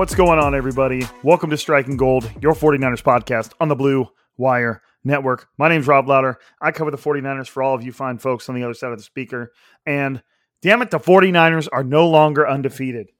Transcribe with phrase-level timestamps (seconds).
[0.00, 1.06] What's going on, everybody?
[1.22, 5.48] Welcome to Striking Gold, your 49ers podcast on the Blue Wire Network.
[5.58, 6.38] My name's Rob Lowder.
[6.58, 8.96] I cover the 49ers for all of you fine folks on the other side of
[8.96, 9.52] the speaker.
[9.84, 10.22] And
[10.62, 13.10] damn it, the 49ers are no longer undefeated.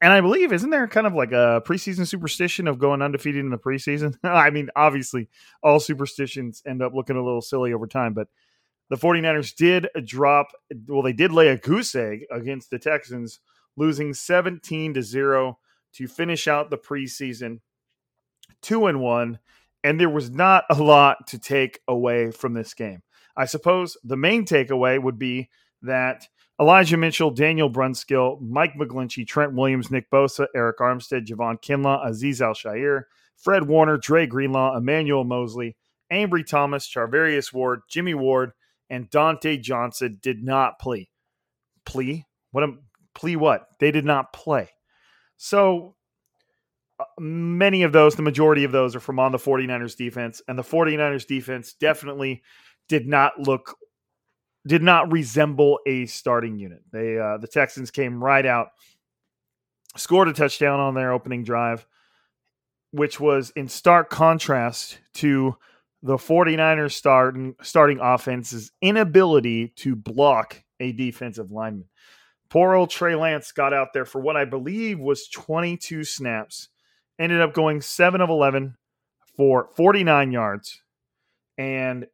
[0.00, 3.50] And I believe, isn't there kind of like a preseason superstition of going undefeated in
[3.50, 4.16] the preseason?
[4.24, 5.28] I mean, obviously,
[5.62, 8.26] all superstitions end up looking a little silly over time, but
[8.90, 10.48] the 49ers did drop,
[10.88, 13.38] well, they did lay a goose egg against the Texans,
[13.76, 15.58] losing 17 to 0
[15.94, 17.60] to finish out the preseason
[18.60, 19.38] two and one,
[19.84, 23.02] and there was not a lot to take away from this game.
[23.36, 25.50] I suppose the main takeaway would be
[25.82, 26.26] that
[26.60, 32.40] Elijah Mitchell, Daniel Brunskill, Mike McGlinchey, Trent Williams, Nick Bosa, Arik Armstead, Javon Kinlaw, Azeez
[32.40, 33.04] Al-Shaair,
[33.36, 35.76] Fred Warner, Dre Greenlaw, Emmanuel Moseley,
[36.12, 38.52] Ambry Thomas, Charvarius Ward, Jimmy Ward,
[38.88, 41.08] and Dante Johnson did not play.
[41.84, 42.26] Plea?
[42.52, 42.74] What a
[43.14, 43.66] plea what?
[43.80, 44.68] They did not play.
[45.44, 45.96] So
[47.00, 50.40] uh, many of those, the majority of those are from on the 49ers defense.
[50.46, 52.44] And the 49ers defense definitely
[52.88, 53.76] did not look,
[54.68, 56.84] did not resemble a starting unit.
[56.92, 58.68] They, uh, the Texans came right out,
[59.96, 61.88] scored a touchdown on their opening drive,
[62.92, 65.56] which was in stark contrast to
[66.04, 71.88] the 49ers starting, starting offense's inability to block a defensive lineman.
[72.52, 76.68] Poor old Trey Lance got out there for what I believe was 22 snaps,
[77.18, 78.76] ended up going 7 of 11
[79.34, 80.82] for 49 yards.
[81.56, 82.08] And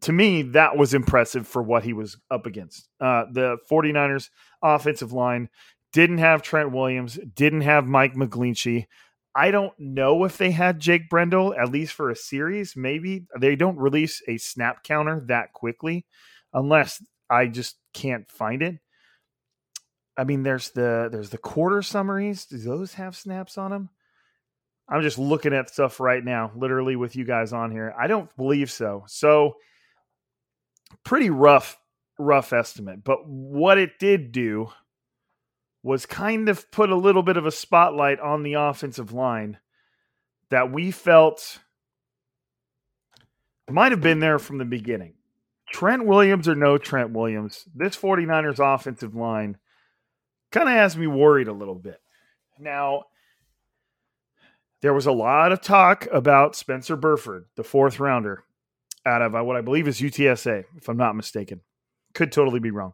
[0.00, 2.88] to me, that was impressive for what he was up against.
[2.98, 4.30] Uh, the 49ers
[4.62, 5.50] offensive line
[5.92, 8.86] didn't have Trent Williams, didn't have Mike McGlinchey.
[9.34, 12.76] I don't know if they had Jake Brendel, at least for a series.
[12.76, 16.06] Maybe they don't release a snap counter that quickly
[16.54, 18.76] unless I just can't find it.
[20.16, 22.46] I mean, there's the there's the quarter summaries.
[22.46, 23.90] Do those have snaps on them?
[24.88, 27.94] I'm just looking at stuff right now, literally with you guys on here.
[27.98, 29.04] I don't believe so.
[29.06, 29.56] So
[31.04, 31.78] pretty rough,
[32.18, 33.02] rough estimate.
[33.02, 34.70] But what it did do
[35.82, 39.58] was kind of put a little bit of a spotlight on the offensive line
[40.50, 41.60] that we felt
[43.70, 45.14] might have been there from the beginning.
[45.70, 49.56] Trent Williams or no Trent Williams, this 49ers offensive line
[50.54, 52.00] kind of has me worried a little bit.
[52.60, 53.04] Now,
[54.82, 58.44] there was a lot of talk about Spencer Burford, the fourth rounder
[59.04, 61.60] out of uh, what I believe is UTSA, if I'm not mistaken.
[62.14, 62.92] Could totally be wrong.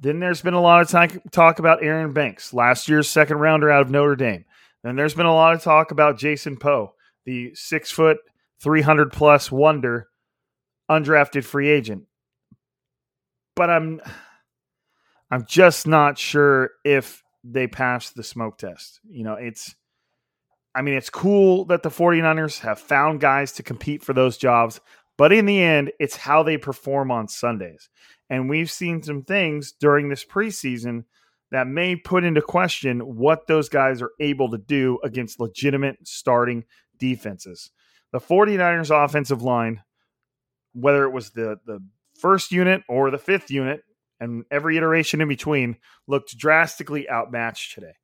[0.00, 3.70] Then there's been a lot of talk, talk about Aaron Banks, last year's second rounder
[3.70, 4.44] out of Notre Dame.
[4.84, 6.94] Then there's been a lot of talk about Jason Poe,
[7.24, 8.18] the six foot,
[8.62, 10.08] 300 plus wonder,
[10.88, 12.04] undrafted free agent.
[13.56, 14.00] But I'm
[15.30, 19.00] I'm just not sure if they pass the smoke test.
[19.08, 19.74] You know, it's
[20.74, 24.80] I mean, it's cool that the 49ers have found guys to compete for those jobs,
[25.16, 27.88] but in the end, it's how they perform on Sundays.
[28.28, 31.04] And we've seen some things during this preseason
[31.52, 36.64] that may put into question what those guys are able to do against legitimate starting
[36.98, 37.70] defenses.
[38.10, 39.82] The 49ers offensive line,
[40.72, 41.78] whether it was the, the
[42.18, 43.82] first unit or the fifth unit,
[44.20, 45.76] and every iteration in between,
[46.06, 47.94] looked drastically outmatched today.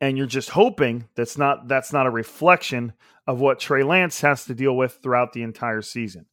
[0.00, 2.92] And you're just hoping that's not that's not a reflection
[3.26, 6.26] of what Trey Lance has to deal with throughout the entire season.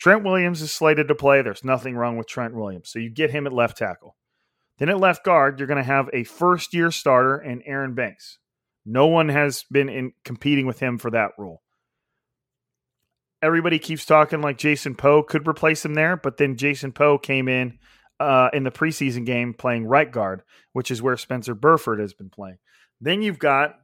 [0.00, 1.40] Trent Williams is slated to play.
[1.40, 2.90] There's nothing wrong with Trent Williams.
[2.90, 4.16] So you get him at left tackle.
[4.78, 8.38] Then at left guard, you're going to have a first year starter and Aaron Banks.
[8.84, 11.62] No one has been in competing with him for that role.
[13.44, 17.46] Everybody keeps talking like Jason Poe could replace him there, but then Jason Poe came
[17.46, 17.78] in
[18.18, 20.42] uh, in the preseason game playing right guard,
[20.72, 22.56] which is where Spencer Burford has been playing.
[23.02, 23.74] Then you've got,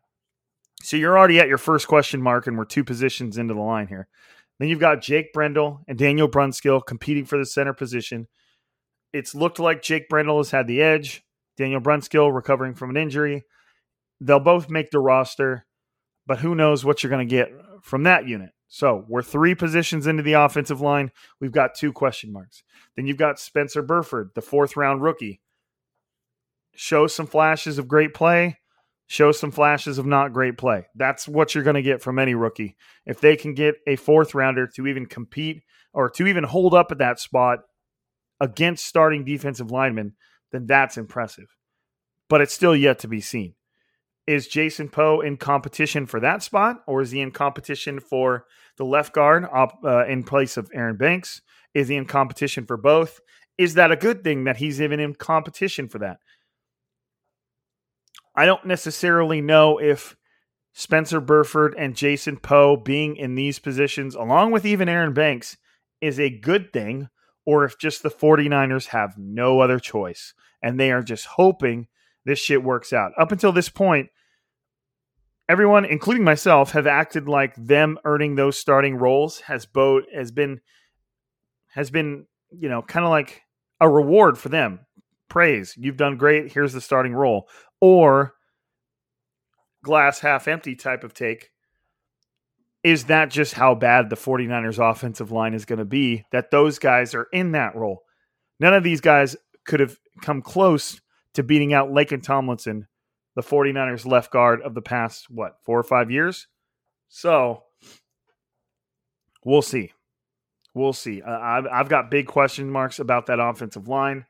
[0.83, 3.89] so you're already at your first question mark, and we're two positions into the line
[3.89, 4.09] here.
[4.59, 8.29] Then you've got Jake Brendel and Daniel Brunskill competing for the center position.
[9.12, 11.23] It's looked like Jake Brendel has had the edge.
[11.59, 13.43] Daniel Brunskill recovering from an injury.
[14.23, 15.67] They'll both make the roster,
[16.27, 17.53] but who knows what you're going to get
[17.83, 18.53] from that unit.
[18.73, 21.11] So we're three positions into the offensive line.
[21.41, 22.63] We've got two question marks.
[22.95, 25.41] Then you've got Spencer Burford, the fourth round rookie.
[26.77, 28.59] Show some flashes of great play,
[29.09, 30.87] show some flashes of not great play.
[30.95, 32.77] That's what you're going to get from any rookie.
[33.05, 36.93] If they can get a fourth rounder to even compete or to even hold up
[36.93, 37.59] at that spot
[38.39, 40.15] against starting defensive linemen,
[40.53, 41.57] then that's impressive.
[42.29, 43.55] But it's still yet to be seen.
[44.31, 48.47] Is Jason Poe in competition for that spot, or is he in competition for
[48.77, 51.43] the left guard uh, in place of Aaron Banks?
[51.75, 53.19] Is he in competition for both?
[53.59, 56.19] Is that a good thing that he's even in competition for that?
[58.37, 60.15] I don't necessarily know if
[60.75, 65.56] Spencer Burford and Jason Poe being in these positions, along with even Aaron Banks,
[66.00, 67.09] is a good thing,
[67.44, 71.88] or if just the 49ers have no other choice and they are just hoping
[72.25, 73.11] this shit works out.
[73.19, 74.09] Up until this point,
[75.50, 80.61] everyone, including myself, have acted like them earning those starting roles has boat has been
[81.73, 83.43] has been, you know, kind of like
[83.81, 84.87] a reward for them.
[85.29, 85.75] Praise.
[85.76, 86.52] You've done great.
[86.52, 87.49] Here's the starting role.
[87.81, 88.35] Or
[89.82, 91.50] glass half empty type of take.
[92.85, 96.79] Is that just how bad the 49ers offensive line is going to be that those
[96.79, 98.02] guys are in that role?
[98.61, 99.37] None of these guys
[99.67, 101.00] could have come close
[101.35, 102.87] to beating out Laken Tomlinson
[103.37, 106.47] the 49ers left guard of the past, what, four or five years?
[107.09, 107.62] So
[109.44, 109.93] we'll see.
[110.75, 111.23] We'll see.
[111.23, 114.27] Uh, I've, I've got big question marks about that offensive line.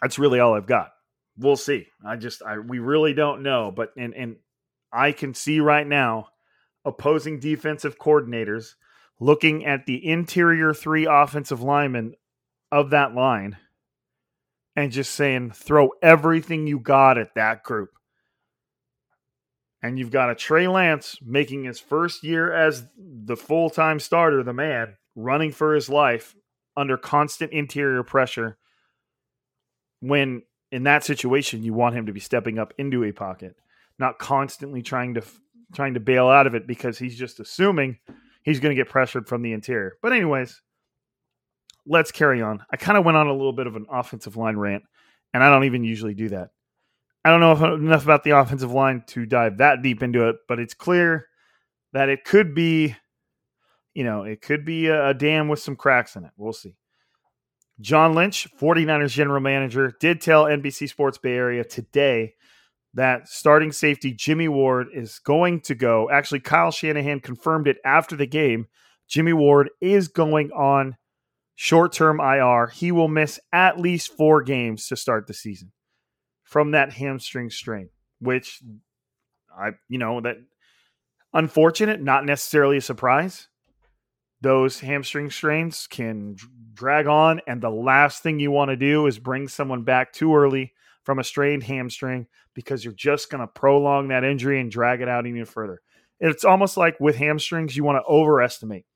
[0.00, 0.92] That's really all I've got.
[1.36, 1.86] We'll see.
[2.04, 3.72] I just, I, we really don't know.
[3.74, 4.36] But, and, and
[4.92, 6.28] I can see right now
[6.84, 8.74] opposing defensive coordinators
[9.18, 12.14] looking at the interior three offensive linemen
[12.72, 13.56] of that line
[14.76, 17.90] and just saying throw everything you got at that group.
[19.82, 24.42] And you've got a Trey Lance making his first year as the full time starter,
[24.42, 26.34] the man, running for his life
[26.76, 28.58] under constant interior pressure.
[30.00, 33.56] When in that situation, you want him to be stepping up into a pocket,
[33.98, 35.22] not constantly trying to
[35.74, 37.98] trying to bail out of it because he's just assuming
[38.42, 39.94] he's going to get pressured from the interior.
[40.02, 40.60] But anyways,
[41.86, 42.64] let's carry on.
[42.70, 44.84] I kind of went on a little bit of an offensive line rant,
[45.32, 46.50] and I don't even usually do that.
[47.24, 50.58] I don't know enough about the offensive line to dive that deep into it, but
[50.58, 51.26] it's clear
[51.92, 52.96] that it could be,
[53.94, 56.30] you know, it could be a, a dam with some cracks in it.
[56.36, 56.76] We'll see.
[57.80, 62.34] John Lynch, 49ers general manager, did tell NBC Sports Bay Area today
[62.94, 66.10] that starting safety Jimmy Ward is going to go.
[66.10, 68.66] Actually, Kyle Shanahan confirmed it after the game.
[69.08, 70.96] Jimmy Ward is going on
[71.62, 72.68] short term IR.
[72.68, 75.72] He will miss at least four games to start the season
[76.42, 78.62] from that hamstring strain, which
[79.54, 80.38] I, you know, that
[81.34, 83.48] unfortunate, not necessarily a surprise.
[84.40, 86.36] Those hamstring strains can
[86.72, 90.34] drag on, and the last thing you want to do is bring someone back too
[90.34, 90.72] early
[91.04, 95.08] from a strained hamstring because you're just going to prolong that injury and drag it
[95.10, 95.82] out even further.
[96.20, 98.86] It's almost like with hamstrings, you want to overestimate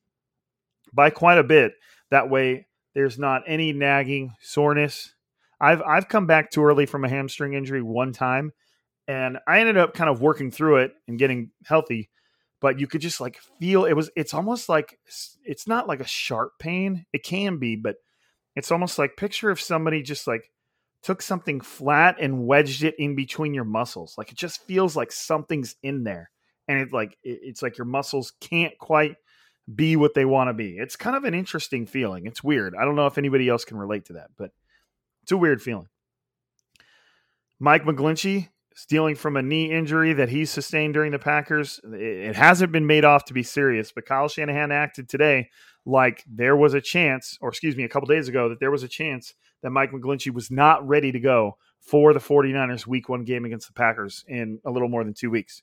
[0.95, 1.75] by quite a bit
[2.11, 5.15] that way, there's not any nagging soreness.
[5.61, 8.53] I've I've come back too early from a hamstring injury one time,
[9.09, 12.11] and I ended up kind of working through it and getting healthy.
[12.61, 14.11] But you could just like feel it was.
[14.17, 14.99] It's almost like
[15.45, 17.05] it's not like a sharp pain.
[17.13, 17.97] It can be, but
[18.57, 20.51] it's almost like picture if somebody just like
[21.03, 24.15] took something flat and wedged it in between your muscles.
[24.17, 26.31] Like it just feels like something's in there,
[26.69, 29.17] and it like it, it's like your muscles can't quite
[29.73, 30.77] be what they want to be.
[30.77, 32.27] It's kind of an interesting feeling.
[32.27, 32.75] It's weird.
[32.79, 34.51] I don't know if anybody else can relate to that, but
[35.23, 35.89] it's a weird feeling.
[37.59, 41.81] Mike McGlinchey stealing from a knee injury that he sustained during the Packers.
[41.85, 45.49] It hasn't been made off to be serious, but Kyle Shanahan acted today
[45.87, 48.83] like there was a chance, or excuse me, a couple days ago, that there was
[48.83, 53.25] a chance that Mike McGlinchey was not ready to go for the 49ers week one
[53.25, 55.63] game against the Packers in a little more than two weeks.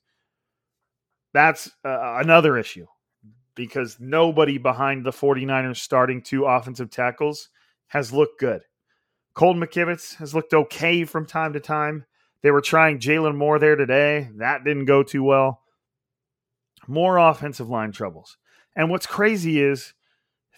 [1.33, 2.87] That's uh, another issue
[3.55, 7.49] because nobody behind the 49ers starting two offensive tackles
[7.87, 8.63] has looked good.
[9.33, 12.05] Colton McKivitz has looked okay from time to time.
[12.43, 14.29] They were trying Jaylon Moore there today.
[14.35, 15.61] That didn't go too well.
[16.87, 18.37] More offensive line troubles.
[18.75, 19.93] And what's crazy is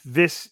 [0.06, 0.50] this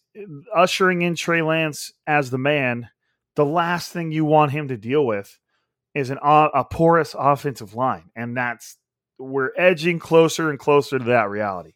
[0.55, 2.89] ushering in Trey Lance as the man,
[3.35, 5.39] the last thing you want him to deal with
[5.93, 8.77] is an a porous offensive line, and that's
[9.19, 11.73] we're edging closer and closer to that reality.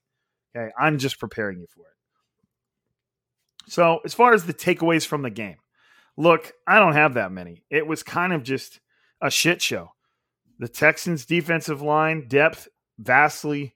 [0.56, 3.72] Okay, I'm just preparing you for it.
[3.72, 5.58] So, as far as the takeaways from the game,
[6.18, 7.64] look, I don't have that many.
[7.70, 8.80] It was kind of just
[9.22, 9.92] a shit show.
[10.60, 13.76] The Texans' defensive line depth vastly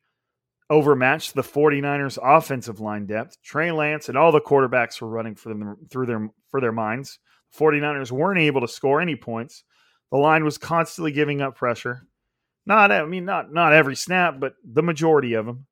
[0.70, 3.42] overmatched the 49ers offensive line depth.
[3.44, 7.20] Trey Lance and all the quarterbacks were running for them through their for their minds.
[7.52, 9.64] The 49ers weren't able to score any points.
[10.12, 12.04] The line was constantly giving up pressure.
[12.66, 15.66] Not I mean not not every snap, but the majority of them.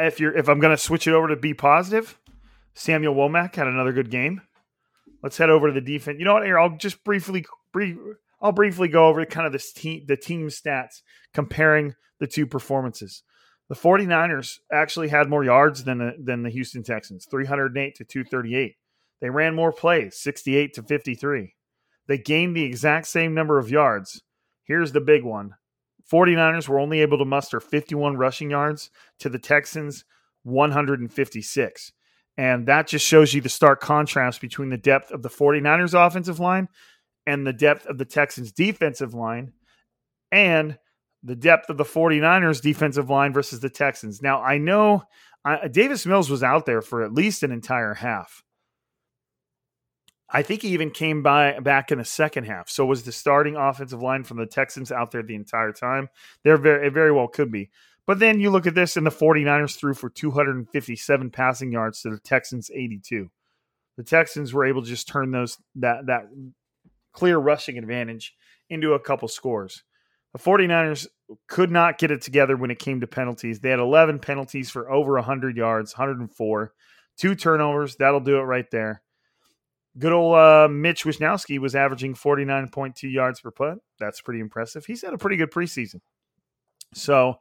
[0.00, 2.18] If you're if I'm going to switch it over to be positive,
[2.74, 4.42] Samuel Womack had another good game.
[5.22, 6.18] Let's head over to the defense.
[6.18, 6.44] You know what?
[6.44, 7.96] Here, I'll just briefly brief,
[8.40, 11.02] I'll briefly go over kind of this team, the team stats
[11.34, 13.22] comparing the two performances.
[13.68, 18.74] The 49ers actually had more yards than the, than the Houston Texans, 308 to 238.
[19.20, 21.54] They ran more plays, 68 to 53.
[22.08, 24.22] They gained the exact same number of yards.
[24.64, 25.54] Here's the big one
[26.10, 28.90] 49ers were only able to muster 51 rushing yards
[29.20, 30.04] to the Texans
[30.44, 31.92] 156.
[32.36, 36.40] And that just shows you the stark contrast between the depth of the 49ers offensive
[36.40, 36.68] line
[37.26, 39.52] and the depth of the Texans defensive line
[40.32, 40.78] and
[41.22, 44.22] the depth of the 49ers defensive line versus the Texans.
[44.22, 45.02] Now, I know
[45.44, 48.42] uh, Davis Mills was out there for at least an entire half.
[50.32, 52.68] I think he even came by back in the second half.
[52.68, 56.08] So was the starting offensive line from the Texans out there the entire time?
[56.44, 57.70] There very it very well could be.
[58.06, 62.10] But then you look at this and the 49ers threw for 257 passing yards to
[62.10, 63.30] the Texans 82.
[63.96, 66.28] The Texans were able to just turn those that that
[67.12, 68.34] clear rushing advantage
[68.68, 69.82] into a couple scores.
[70.32, 71.08] The 49ers
[71.48, 73.60] could not get it together when it came to penalties.
[73.60, 76.72] They had 11 penalties for over 100 yards, 104,
[77.16, 77.96] two turnovers.
[77.96, 79.02] That'll do it right there.
[79.98, 83.82] Good old uh, Mitch Wishnowsky was averaging 49.2 yards per punt.
[83.98, 84.86] That's pretty impressive.
[84.86, 86.00] He's had a pretty good preseason.
[86.94, 87.36] So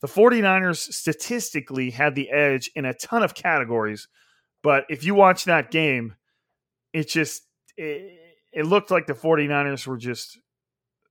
[0.00, 4.08] the 49ers statistically had the edge in a ton of categories.
[4.62, 6.16] But if you watch that game,
[6.92, 7.42] it just
[7.76, 8.18] it,
[8.52, 10.38] it looked like the 49ers were just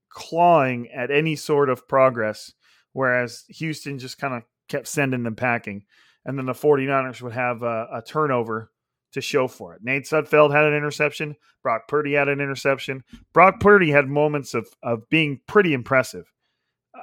[0.09, 2.53] clawing at any sort of progress,
[2.93, 5.85] whereas Houston just kind of kept sending them packing.
[6.25, 8.71] And then the 49ers would have a, a turnover
[9.13, 9.81] to show for it.
[9.83, 11.35] Nate Sudfeld had an interception.
[11.61, 13.03] Brock Purdy had an interception.
[13.33, 16.31] Brock Purdy had moments of, of being pretty impressive.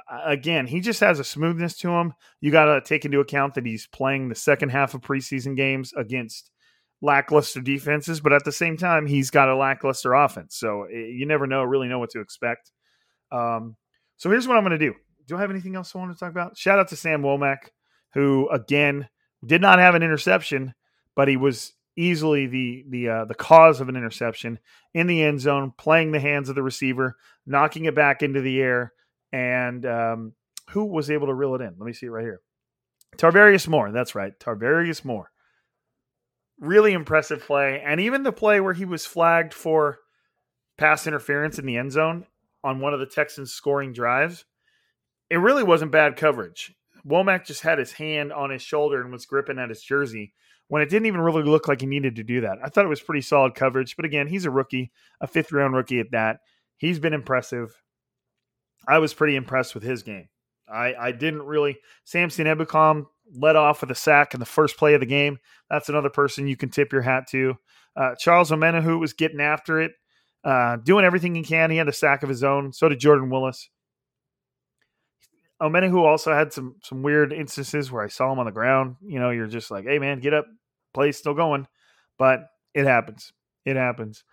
[0.09, 2.13] Again, he just has a smoothness to him.
[2.39, 5.93] You got to take into account that he's playing the second half of preseason games
[5.97, 6.49] against
[7.01, 10.55] lackluster defenses, but at the same time, he's got a lackluster offense.
[10.55, 12.71] So eh, you never know, really know what to expect.
[13.31, 13.75] Um,
[14.17, 14.93] so here's what I'm going to do.
[15.27, 16.57] Do I have anything else I want to talk about?
[16.57, 17.69] Shout out to Sam Womack,
[18.13, 19.09] who again
[19.45, 20.73] did not have an interception,
[21.15, 24.59] but he was easily the the uh, the cause of an interception
[24.93, 28.61] in the end zone, playing the hands of the receiver, knocking it back into the
[28.61, 28.93] air,
[29.31, 30.33] and um,
[30.69, 31.75] who was able to reel it in?
[31.77, 32.41] Let me see it right here.
[33.17, 33.91] Tarvarius Moore.
[33.91, 35.31] That's right, Tarvarius Moore.
[36.59, 39.99] Really impressive play, and even the play where he was flagged for
[40.77, 42.25] pass interference in the end zone
[42.63, 44.45] on one of the Texans' scoring drives.
[45.29, 46.75] It really wasn't bad coverage.
[47.05, 50.33] Womack just had his hand on his shoulder and was gripping at his jersey
[50.71, 52.57] when it didn't even really look like he needed to do that.
[52.63, 55.75] I thought it was pretty solid coverage, but again, he's a rookie, a fifth round
[55.75, 56.37] rookie at that.
[56.77, 57.75] He's been impressive.
[58.87, 60.29] I was pretty impressed with his game.
[60.71, 61.79] I, I didn't really.
[62.05, 65.39] Samson Ebukam led off with a sack in the first play of the game.
[65.69, 67.55] That's another person you can tip your hat to.
[67.93, 69.91] Uh, Charles Omenihu was getting after it,
[70.45, 71.69] uh, doing everything he can.
[71.69, 72.71] He had a sack of his own.
[72.71, 73.69] So did Jordan Willis.
[75.61, 78.95] Omenihu also had some some weird instances where I saw him on the ground.
[79.01, 80.47] You know, you're just like, hey man, get up,
[80.93, 81.67] play's still going,
[82.17, 83.33] but it happens.
[83.65, 84.23] It happens.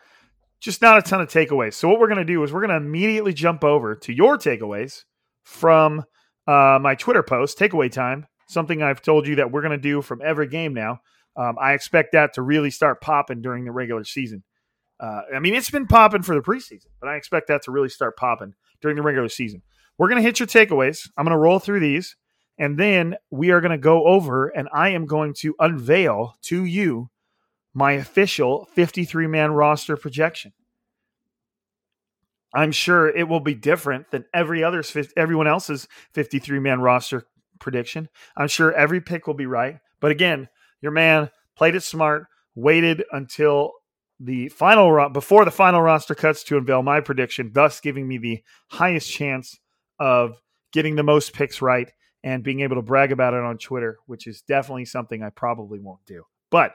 [0.61, 1.75] Just not a ton of takeaways.
[1.75, 4.37] So what we're going to do is we're going to immediately jump over to your
[4.37, 5.05] takeaways
[5.45, 6.05] from
[6.47, 10.03] uh, my Twitter post, takeaway time, something I've told you that we're going to do
[10.03, 11.01] from every game now.
[11.37, 14.43] Um, I expect that to really start popping during the regular season.
[14.99, 17.89] Uh, I mean, it's been popping for the preseason, but I expect that to really
[17.89, 19.63] start popping during the regular season.
[19.97, 21.09] We're going to hit your takeaways.
[21.17, 22.17] I'm going to roll through these,
[22.59, 26.65] and then we are going to go over, and I am going to unveil to
[26.65, 27.11] you
[27.73, 30.53] my official 53 man roster projection.
[32.53, 37.27] I'm sure it will be different than every other's everyone else's 53 man roster
[37.61, 38.09] prediction.
[38.37, 39.79] I'm sure every pick will be right.
[40.01, 40.49] But again,
[40.81, 43.73] your man played it smart, waited until
[44.19, 48.43] the final before the final roster cuts to unveil my prediction, thus giving me the
[48.69, 49.61] highest chance
[50.01, 50.41] of
[50.73, 51.93] getting the most picks right
[52.25, 55.79] and being able to brag about it on Twitter, which is definitely something I probably
[55.79, 56.25] won't do.
[56.51, 56.75] But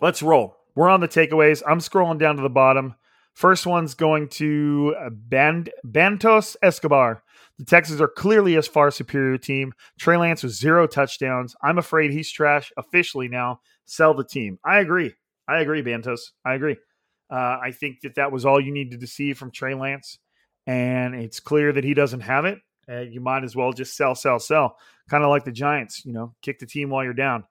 [0.00, 0.56] let's roll.
[0.74, 1.62] We're on the takeaways.
[1.66, 2.94] I'm scrolling down to the bottom.
[3.34, 7.22] First one's going to uh, Band- Bantos Escobar.
[7.58, 9.72] The Texans are clearly a far superior team.
[9.98, 11.54] Trey Lance with zero touchdowns.
[11.62, 13.60] I'm afraid he's trash officially now.
[13.86, 14.58] Sell the team.
[14.64, 15.14] I agree.
[15.48, 16.20] I agree, Bantos.
[16.44, 16.76] I agree.
[17.30, 20.18] Uh, I think that that was all you needed to see from Trey Lance,
[20.66, 22.58] and it's clear that he doesn't have it.
[22.88, 24.76] Uh, you might as well just sell, sell, sell.
[25.08, 27.44] Kind of like the Giants, you know, kick the team while you're down.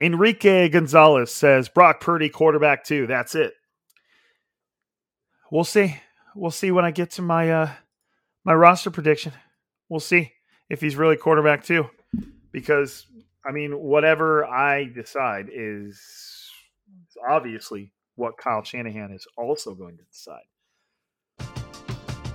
[0.00, 3.06] Enrique Gonzalez says Brock Purdy quarterback too.
[3.06, 3.54] That's it.
[5.50, 5.96] We'll see.
[6.34, 7.70] We'll see when I get to my uh
[8.44, 9.32] my roster prediction.
[9.88, 10.32] We'll see
[10.68, 11.88] if he's really quarterback too.
[12.50, 13.06] Because
[13.46, 16.00] I mean, whatever I decide is
[17.28, 20.42] obviously what Kyle Shanahan is also going to decide.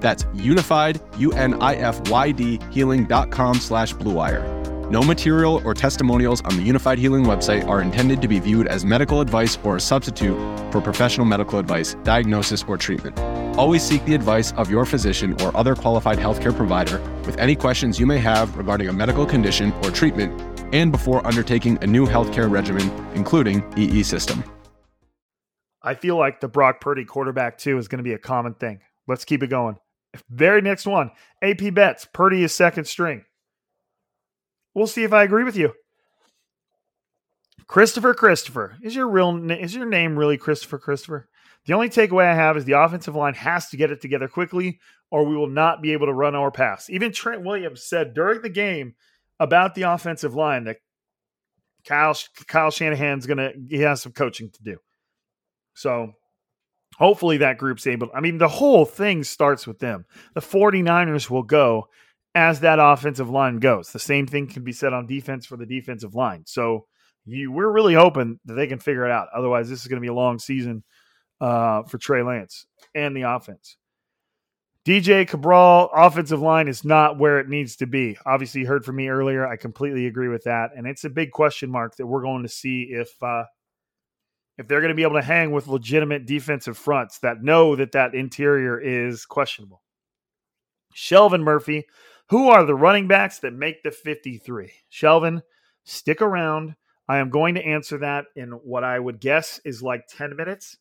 [0.00, 4.60] That's unified, U-N-I-F-Y-D, healing.com slash bluewire.
[4.90, 8.84] No material or testimonials on the Unifyd Healing website are intended to be viewed as
[8.84, 10.36] medical advice or a substitute
[10.72, 13.16] for professional medical advice, diagnosis, or treatment.
[13.56, 18.00] Always seek the advice of your physician or other qualified healthcare provider with any questions
[18.00, 20.40] you may have regarding a medical condition or treatment
[20.74, 24.42] and before undertaking a new healthcare regimen, including EE system.
[25.82, 28.80] I feel like the Brock Purdy quarterback too is going to be a common thing.
[29.06, 29.76] Let's keep it going.
[30.28, 31.10] Very next one,
[31.42, 32.06] AP bets.
[32.12, 33.24] Purdy is second string.
[34.74, 35.72] We'll see if I agree with you.
[37.66, 41.28] Christopher Christopher is your real is your name really Christopher Christopher?
[41.66, 44.80] The only takeaway I have is the offensive line has to get it together quickly,
[45.10, 46.90] or we will not be able to run our pass.
[46.90, 48.94] Even Trent Williams said during the game
[49.38, 50.78] about the offensive line that
[51.84, 54.78] Kyle Kyle Shanahan's gonna he has some coaching to do.
[55.74, 56.14] So
[57.00, 60.04] hopefully that group's able I mean, the whole thing starts with them.
[60.34, 61.88] The 49ers will go
[62.34, 63.90] as that offensive line goes.
[63.90, 66.44] The same thing can be said on defense for the defensive line.
[66.46, 66.86] So
[67.24, 69.28] you, we're really hoping that they can figure it out.
[69.34, 70.84] Otherwise, this is going to be a long season
[71.40, 73.76] uh, for Trey Lance and the offense.
[74.86, 78.16] DJ Cabral offensive line is not where it needs to be.
[78.24, 79.46] Obviously, you heard from me earlier.
[79.46, 82.48] I completely agree with that, and it's a big question mark that we're going to
[82.48, 83.44] see if uh,
[84.60, 87.92] if they're going to be able to hang with legitimate defensive fronts that know that
[87.92, 89.82] that interior is questionable.
[90.94, 91.86] Shelvin Murphy,
[92.28, 94.70] who are the running backs that make the 53?
[94.92, 95.40] Shelvin,
[95.84, 96.76] stick around.
[97.08, 100.76] I am going to answer that in what I would guess is like 10 minutes.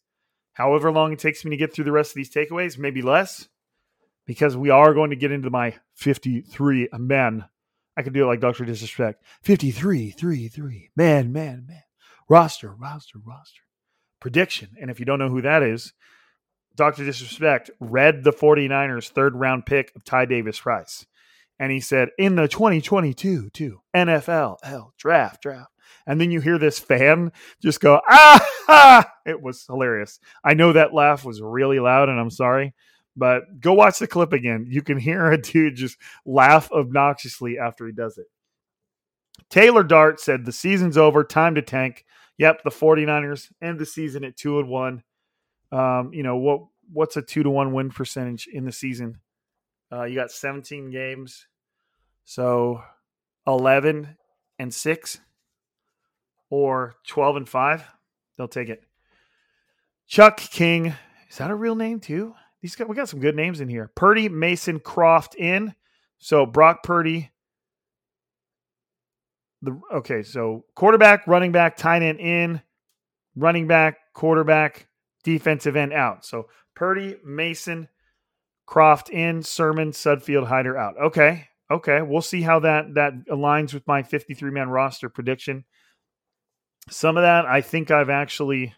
[0.51, 3.47] However long it takes me to get through the rest of these takeaways, maybe less,
[4.25, 7.45] because we are going to get into my 53 men.
[7.95, 8.65] I could do it like Dr.
[8.65, 11.83] Disrespect 53, 3, 3, man, man, man.
[12.27, 13.61] Roster, roster, roster.
[14.19, 14.69] Prediction.
[14.79, 15.93] And if you don't know who that is,
[16.75, 17.03] Dr.
[17.05, 21.05] Disrespect read the 49ers third round pick of Ty Davis Price.
[21.59, 25.71] And he said, in the 2022 too, NFL L draft, draft.
[26.07, 30.19] And then you hear this fan just go, ah, it was hilarious.
[30.43, 32.73] I know that laugh was really loud and I'm sorry,
[33.17, 34.65] but go watch the clip again.
[34.69, 38.27] You can hear a dude just laugh obnoxiously after he does it.
[39.49, 42.05] Taylor Dart said, the season's over, time to tank.
[42.39, 45.03] Yep, the 49ers end the season at two and one.
[45.71, 49.19] Um, you know, what what's a two to one win percentage in the season?
[49.91, 51.47] Uh, you got 17 games.
[52.23, 52.81] So
[53.45, 54.15] 11
[54.57, 55.19] and 6
[56.49, 57.83] or 12 and 5,
[58.37, 58.83] they'll take it.
[60.07, 60.93] Chuck King,
[61.29, 62.33] is that a real name too?
[62.61, 63.91] These got we got some good names in here.
[63.95, 65.73] Purdy, Mason, Croft in.
[66.19, 67.31] So Brock Purdy.
[69.61, 72.61] The okay, so quarterback, running back, tight end in,
[73.35, 74.87] running back, quarterback,
[75.23, 76.25] defensive end out.
[76.25, 77.89] So Purdy, Mason,
[78.65, 80.95] Croft in, Sermon, Sudfeld, Hyder out.
[80.97, 81.47] Okay.
[81.71, 82.01] Okay.
[82.01, 85.65] We'll see how that that aligns with my 53 man roster prediction.
[86.89, 88.73] Some of that I think I've actually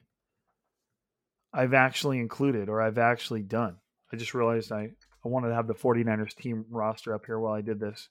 [1.54, 3.78] I've actually included or I've actually done.
[4.12, 4.89] I just realized I,
[5.24, 8.10] I wanted to have the 49ers team roster up here while I did this.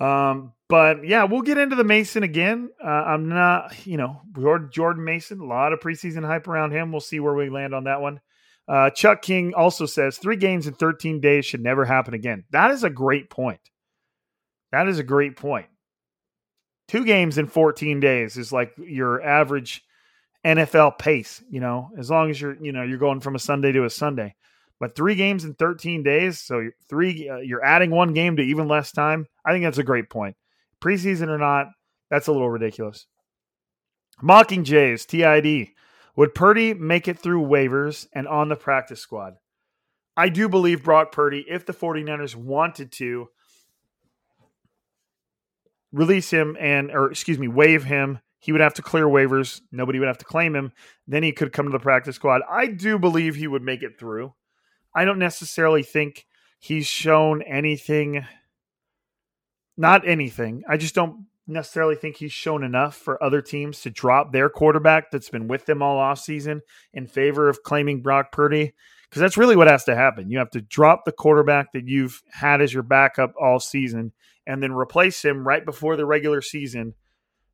[0.00, 2.70] Um, but yeah, we'll get into the Mason again.
[2.82, 4.20] Uh, I'm not, you know,
[4.70, 6.90] Jordan Mason, a lot of preseason hype around him.
[6.90, 8.20] We'll see where we land on that one.
[8.66, 12.44] Uh, Chuck King also says three games in 13 days should never happen again.
[12.50, 13.60] That is a great point.
[14.70, 15.66] That is a great point.
[16.86, 19.82] Two games in 14 days is like your average
[20.44, 23.72] NFL pace, you know, as long as you're, you know, you're going from a Sunday
[23.72, 24.34] to a Sunday.
[24.80, 28.66] But three games in 13 days, so three, uh, you're adding one game to even
[28.66, 29.26] less time.
[29.44, 30.36] I think that's a great point.
[30.82, 31.66] Preseason or not,
[32.10, 33.06] that's a little ridiculous.
[34.22, 35.68] Mocking Jays, TID.
[36.16, 39.34] Would Purdy make it through waivers and on the practice squad?
[40.16, 43.28] I do believe Brock Purdy, if the 49ers wanted to
[45.92, 49.60] release him and, or excuse me, waive him, he would have to clear waivers.
[49.70, 50.72] Nobody would have to claim him.
[51.06, 52.40] Then he could come to the practice squad.
[52.50, 54.34] I do believe he would make it through.
[54.94, 56.26] I don't necessarily think
[56.58, 58.26] he's shown anything.
[59.76, 60.62] Not anything.
[60.68, 65.10] I just don't necessarily think he's shown enough for other teams to drop their quarterback
[65.10, 66.60] that's been with them all offseason
[66.92, 68.74] in favor of claiming Brock Purdy.
[69.08, 70.30] Because that's really what has to happen.
[70.30, 74.12] You have to drop the quarterback that you've had as your backup all season
[74.46, 76.94] and then replace him right before the regular season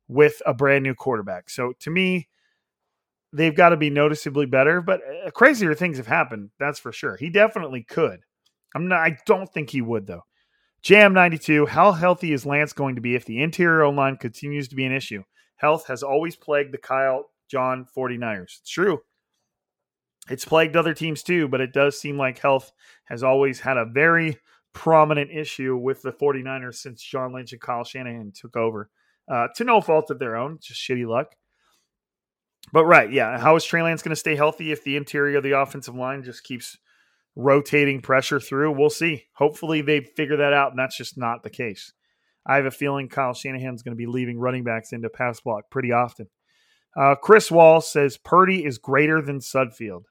[0.07, 1.49] with a brand new quarterback.
[1.49, 2.27] So to me,
[3.33, 6.49] they've got to be noticeably better, but uh, crazier things have happened.
[6.59, 7.15] That's for sure.
[7.15, 8.19] He definitely could.
[8.75, 10.23] I'm not, I don't think he would though.
[10.81, 14.75] Jam 92, how healthy is Lance going to be if the interior line continues to
[14.75, 15.23] be an issue?
[15.55, 18.59] Health has always plagued the Kyle John 49ers.
[18.59, 18.99] It's true.
[20.29, 22.71] It's plagued other teams too, but it does seem like health
[23.05, 24.37] has always had a very
[24.73, 28.89] prominent issue with the 49ers since John Lynch and Kyle Shanahan took over.
[29.29, 31.33] Uh, to no fault of their own, just shitty luck.
[32.71, 33.39] But right, yeah.
[33.39, 36.23] How is Trey Lance going to stay healthy if the interior of the offensive line
[36.23, 36.77] just keeps
[37.35, 38.71] rotating pressure through?
[38.71, 39.25] We'll see.
[39.35, 41.93] Hopefully they figure that out, and that's just not the case.
[42.45, 45.69] I have a feeling Kyle Shanahan's going to be leaving running backs into pass block
[45.69, 46.27] pretty often.
[46.95, 50.03] Uh, Chris Wall says Purdy is greater than Sudfeld.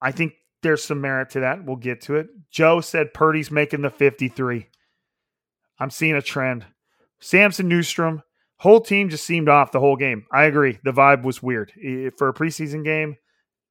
[0.00, 1.64] I think there's some merit to that.
[1.64, 2.28] We'll get to it.
[2.50, 4.68] Joe said Purdy's making the 53.
[5.78, 6.66] I'm seeing a trend.
[7.20, 8.22] Samson Newstrom,
[8.62, 10.24] whole team just seemed off the whole game.
[10.32, 10.78] I agree.
[10.84, 11.72] The vibe was weird.
[12.16, 13.16] For a preseason game,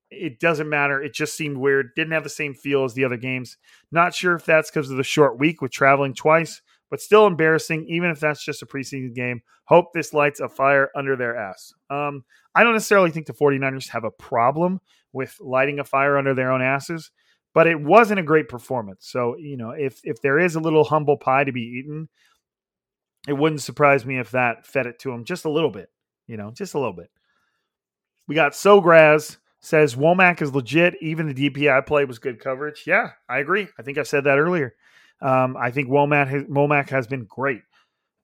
[0.10, 1.02] it doesn't matter.
[1.02, 1.92] It just seemed weird.
[1.96, 3.56] Didn't have the same feel as the other games.
[3.94, 7.86] Not sure if that's because of the short week with traveling twice, but still embarrassing,
[7.88, 9.42] even if that's just a preseason game.
[9.64, 11.72] Hope this lights a fire under their ass.
[11.90, 14.82] Um, I don't necessarily think the 49ers have a problem
[15.14, 17.12] with lighting a fire under their own asses
[17.54, 19.08] but it wasn't a great performance.
[19.10, 22.08] So, you know, if if there is a little humble pie to be eaten,
[23.28, 25.90] it wouldn't surprise me if that fed it to him just a little bit,
[26.28, 27.10] you know, just a little bit.
[28.28, 30.96] We got Sograz says Womack is legit.
[31.02, 32.84] Even the DPI play was good coverage.
[32.86, 33.68] Yeah, I agree.
[33.78, 34.76] I think I said that earlier.
[35.22, 37.62] Um, I think Womack has, Womack has been great.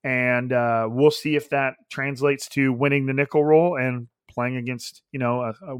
[0.04, 5.04] And uh, we'll see if that translates to winning the nickel role and playing against,
[5.12, 5.78] you know, a, a,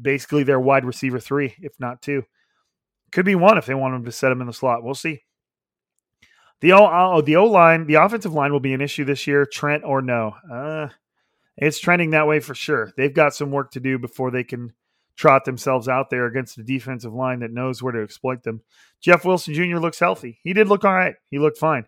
[0.00, 2.24] basically their wide receiver three, if not two.
[3.10, 4.82] Could be one if they want him to set him in the slot.
[4.82, 5.22] We'll see.
[6.62, 9.44] The O oh, the O line, the offensive line will be an issue this year.
[9.44, 10.36] Trent or no?
[10.50, 10.88] Uh,
[11.56, 12.92] it's trending that way for sure.
[12.96, 14.72] They've got some work to do before they can
[15.16, 18.62] trot themselves out there against a defensive line that knows where to exploit them.
[19.00, 19.78] Jeff Wilson Jr.
[19.78, 20.38] looks healthy.
[20.44, 21.16] He did look all right.
[21.30, 21.86] He looked fine.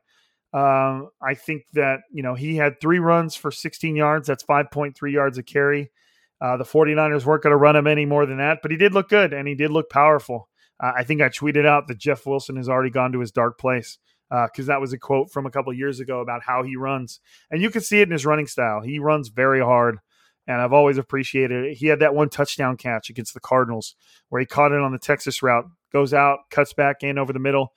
[0.52, 4.26] Um, I think that, you know, he had three runs for 16 yards.
[4.26, 5.92] That's 5.3 yards a carry.
[6.40, 8.92] Uh, the 49ers weren't going to run him any more than that, but he did
[8.92, 10.48] look good and he did look powerful.
[10.82, 13.56] Uh, I think I tweeted out that Jeff Wilson has already gone to his dark
[13.56, 13.98] place
[14.30, 17.20] because uh, that was a quote from a couple years ago about how he runs.
[17.50, 18.80] And you can see it in his running style.
[18.80, 19.98] He runs very hard
[20.46, 21.76] and I've always appreciated it.
[21.76, 23.94] He had that one touchdown catch against the Cardinals
[24.28, 27.38] where he caught it on the Texas route, goes out, cuts back in over the
[27.38, 27.72] middle,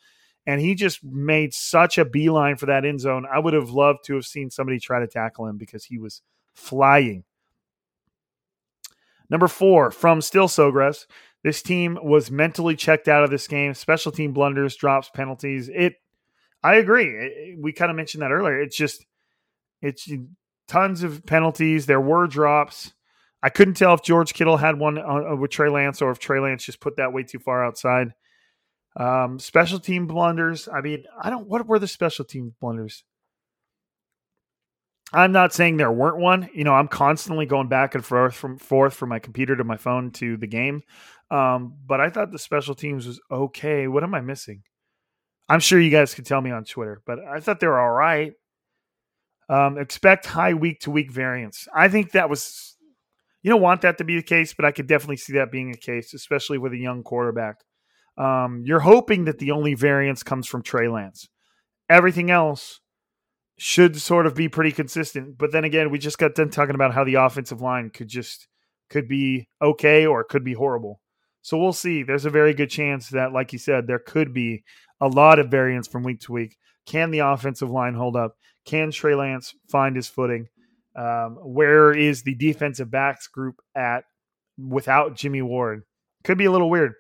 [0.46, 3.26] and he just made such a beeline for that end zone.
[3.32, 6.22] I would have loved to have seen somebody try to tackle him because he was
[6.54, 7.24] flying.
[9.30, 11.06] Number four from Still Sogres.
[11.44, 13.74] This team was mentally checked out of this game.
[13.74, 15.70] Special team blunders, drops, penalties.
[15.70, 15.96] It.
[16.64, 17.56] I agree.
[17.60, 18.60] We kind of mentioned that earlier.
[18.60, 19.06] It's just,
[19.82, 20.10] it's
[20.68, 21.86] tons of penalties.
[21.86, 22.94] There were drops.
[23.44, 26.40] I couldn't tell if George Kittle had one uh, with Trey Lance or if Trey
[26.40, 28.14] Lance just put that way too far outside.
[28.96, 30.68] Um, special team blunders.
[30.68, 31.48] I mean, I don't.
[31.48, 33.04] What were the special team blunders?
[35.14, 36.50] I'm not saying there weren't one.
[36.54, 39.78] You know, I'm constantly going back and forth from forth from my computer to my
[39.78, 40.82] phone to the game.
[41.30, 43.88] Um, but I thought the special teams was okay.
[43.88, 44.64] What am I missing?
[45.50, 47.92] I'm sure you guys could tell me on Twitter, but I thought they were all
[47.92, 48.34] right.
[49.50, 51.68] Um, expect high week to week variance.
[51.74, 52.76] I think that was,
[53.44, 55.72] you don't want that to be the case, but I could definitely see that being
[55.72, 57.58] a case, especially with a young quarterback.
[58.18, 61.30] Um, you're hoping that the only variance comes from Trey Lance.
[61.90, 62.82] Everything else
[63.58, 65.38] should sort of be pretty consistent.
[65.38, 68.48] But then again, we just got done talking about how the offensive line could just
[68.90, 71.00] could be okay or could be horrible.
[71.42, 72.04] So we'll see.
[72.04, 74.64] There's a very good chance that, like you said, there could be
[75.02, 76.58] a lot of variance from week to week.
[76.86, 78.36] Can the offensive line hold up?
[78.66, 80.48] Can Trey Lance find his footing?
[80.96, 84.06] Um, where is the defensive backs group at
[84.58, 85.84] without Jimmy Ward?
[86.24, 86.94] Could be a little weird.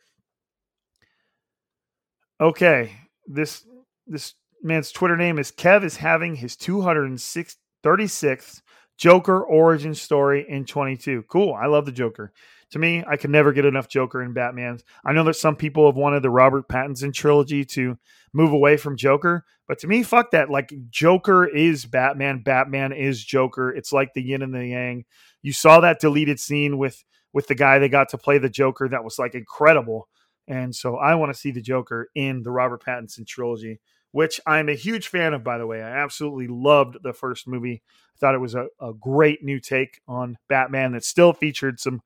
[2.39, 2.91] Okay,
[3.25, 3.65] this
[4.05, 8.61] this man's Twitter name is Kev is having his 236th
[8.97, 11.23] Joker origin story in 22.
[11.23, 11.53] Cool.
[11.53, 12.31] I love the Joker.
[12.71, 14.83] To me, I can never get enough Joker in Batman's.
[15.05, 17.97] I know that some people have wanted the Robert Pattinson trilogy to
[18.33, 20.49] move away from Joker, but to me, fuck that.
[20.49, 23.73] Like Joker is Batman, Batman is Joker.
[23.73, 25.05] It's like the yin and the yang.
[25.41, 27.03] You saw that deleted scene with
[27.33, 30.07] with the guy they got to play the Joker that was like incredible.
[30.47, 33.79] And so I want to see the Joker in the Robert Pattinson trilogy,
[34.11, 35.81] which I'm a huge fan of, by the way.
[35.81, 37.83] I absolutely loved the first movie.
[38.15, 42.01] I thought it was a, a great new take on Batman that still featured some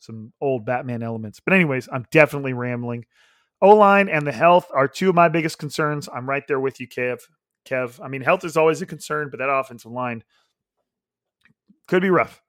[0.00, 1.40] some old Batman elements.
[1.40, 3.04] But anyways, I'm definitely rambling.
[3.62, 6.08] O line and the health are two of my biggest concerns.
[6.12, 7.20] I'm right there with you, Kev.
[7.68, 8.00] Kev.
[8.02, 10.24] I mean, health is always a concern, but that offensive line
[11.86, 12.42] could be rough.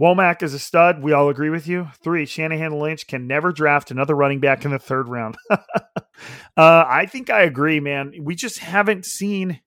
[0.00, 1.02] Womack is a stud.
[1.02, 1.88] We all agree with you.
[2.02, 5.36] Three, Shanahan Lynch can never draft another running back in the third round.
[5.50, 5.58] uh,
[6.56, 8.12] I think I agree, man.
[8.20, 9.60] We just haven't seen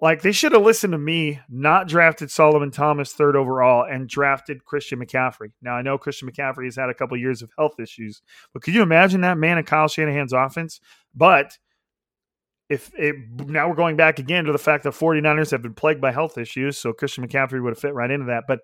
[0.00, 4.64] like they should have listened to me, not drafted Solomon Thomas third overall and drafted
[4.64, 5.52] Christian McCaffrey.
[5.62, 8.20] Now I know Christian McCaffrey has had a couple years of health issues,
[8.52, 10.80] but could you imagine that man in Kyle Shanahan's offense?
[11.14, 11.56] But
[12.68, 16.00] if it now we're going back again to the fact that 49ers have been plagued
[16.00, 18.44] by health issues, so Christian McCaffrey would have fit right into that.
[18.46, 18.60] But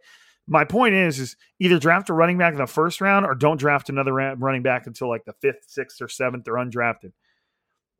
[0.46, 3.58] my point is, is either draft a running back in the first round or don't
[3.58, 6.44] draft another running back until like the fifth, sixth, or seventh.
[6.44, 7.12] They're undrafted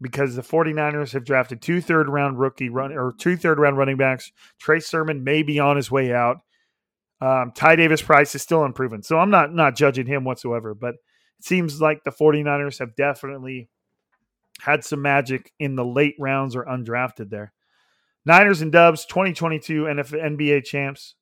[0.02, 3.96] because the 49ers have drafted two third round rookie run or two third round running
[3.96, 4.32] backs.
[4.58, 6.38] Trey Sermon may be on his way out.
[7.20, 9.02] Um, Ty Davis Price is still unproven.
[9.02, 10.96] So I'm not not judging him whatsoever, but
[11.38, 13.68] it seems like the 49ers have definitely
[14.60, 17.52] had some magic in the late rounds or undrafted there.
[18.24, 21.14] Niners and Dubs 2022 NFL, NBA champs.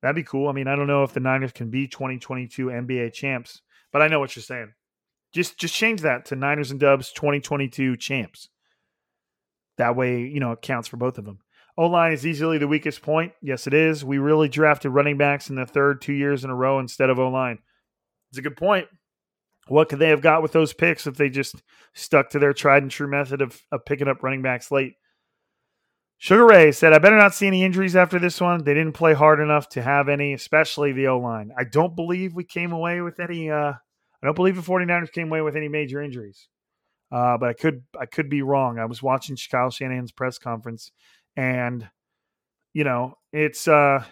[0.00, 0.48] That'd be cool.
[0.48, 4.08] I mean, I don't know if the Niners can be 2022 NBA champs, but I
[4.08, 4.72] know what you're saying.
[5.32, 8.48] Just just change that to Niners and Dubs 2022 champs.
[9.78, 11.38] That way, you know, it counts for both of them.
[11.78, 13.32] O line is easily the weakest point.
[13.40, 14.04] Yes, it is.
[14.04, 17.18] We really drafted running backs in the third two years in a row instead of
[17.18, 17.58] O line.
[18.30, 18.88] It's a good point.
[19.68, 21.62] What could they have got with those picks if they just
[21.94, 24.94] stuck to their tried and true method of, of picking up running backs late?
[26.18, 28.62] Sugar Ray said, I better not see any injuries after this one.
[28.62, 31.52] They didn't play hard enough to have any, especially the O line.
[31.58, 33.74] I don't believe we came away with any uh,
[34.22, 36.48] I don't believe the 49ers came away with any major injuries.
[37.10, 38.78] uh, but I could I could be wrong.
[38.78, 40.92] I was watching Kyle Shanahan's press conference,
[41.36, 41.88] and
[42.74, 44.04] you know it's uh,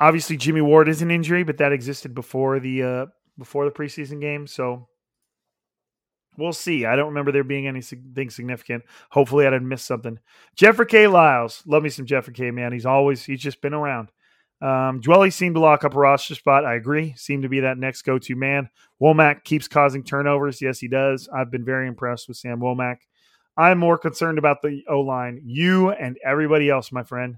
[0.00, 3.06] obviously Jimmy Ward is an injury, but that existed before the uh,
[3.38, 4.88] before the preseason game, so
[6.36, 6.84] we'll see.
[6.86, 8.84] I don't remember there being anything significant.
[9.10, 10.18] Hopefully, I didn't miss something.
[10.56, 11.06] Jeffrey K.
[11.06, 12.50] Lyles, love me some Jeffrey K.
[12.50, 14.10] Man, he's always he's just been around.
[14.62, 16.64] Um, Dwelley seemed to lock up a roster spot.
[16.64, 17.14] I agree.
[17.16, 18.70] Seemed to be that next go to man.
[19.00, 20.62] Womack keeps causing turnovers.
[20.62, 21.28] Yes, he does.
[21.28, 22.98] I've been very impressed with Sam Womack.
[23.56, 25.40] I'm more concerned about the O line.
[25.44, 27.36] You and everybody else, my friend.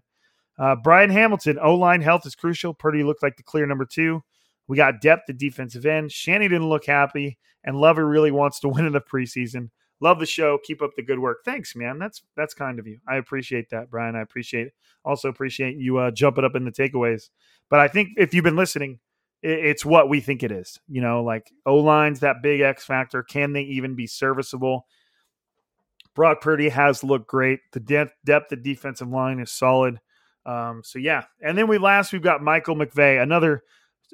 [0.58, 2.74] Uh, Brian Hamilton, O line health is crucial.
[2.74, 4.22] Purdy looked like the clear number two.
[4.66, 6.12] We got depth at defensive end.
[6.12, 9.70] Shanny didn't look happy, and Lover really wants to win in the preseason.
[10.00, 10.58] Love the show.
[10.62, 11.38] Keep up the good work.
[11.44, 11.98] Thanks, man.
[11.98, 12.98] That's that's kind of you.
[13.06, 14.14] I appreciate that, Brian.
[14.14, 14.68] I appreciate
[15.04, 17.30] also appreciate you uh, jumping up in the takeaways.
[17.68, 19.00] But I think if you've been listening,
[19.42, 20.78] it, it's what we think it is.
[20.88, 23.22] You know, like O line's that big X factor.
[23.22, 24.86] Can they even be serviceable?
[26.14, 27.60] Brock Purdy has looked great.
[27.72, 30.00] The depth, depth of defensive line is solid.
[30.46, 33.62] Um, so yeah, and then we last we've got Michael McVeigh, another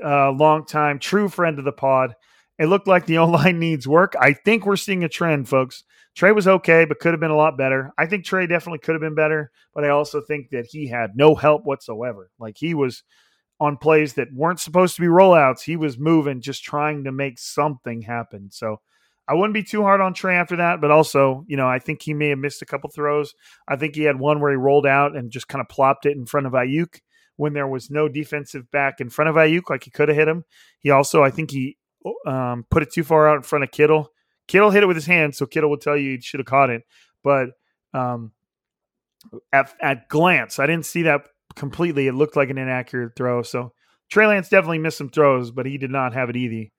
[0.04, 2.14] uh, long time true friend of the pod.
[2.58, 4.14] It looked like the O line needs work.
[4.20, 5.84] I think we're seeing a trend, folks.
[6.14, 7.92] Trey was okay, but could have been a lot better.
[7.98, 11.16] I think Trey definitely could have been better, but I also think that he had
[11.16, 12.30] no help whatsoever.
[12.38, 13.02] Like he was
[13.58, 15.62] on plays that weren't supposed to be rollouts.
[15.62, 18.50] He was moving, just trying to make something happen.
[18.52, 18.80] So
[19.26, 22.02] I wouldn't be too hard on Trey after that, but also, you know, I think
[22.02, 23.34] he may have missed a couple throws.
[23.66, 26.16] I think he had one where he rolled out and just kind of plopped it
[26.16, 27.00] in front of Aiyuk
[27.36, 30.28] when there was no defensive back in front of Aiyuk, like he could have hit
[30.28, 30.44] him.
[30.78, 31.76] He also, I think he
[32.26, 34.10] um, put it too far out in front of Kittle.
[34.46, 36.70] Kittle hit it with his hand, so Kittle will tell you he should have caught
[36.70, 36.82] it.
[37.22, 37.50] But
[37.92, 38.32] um,
[39.52, 41.22] at, at glance, I didn't see that
[41.54, 42.06] completely.
[42.06, 43.42] It looked like an inaccurate throw.
[43.42, 43.72] So
[44.10, 46.72] Trey Lance definitely missed some throws, but he did not have it easy.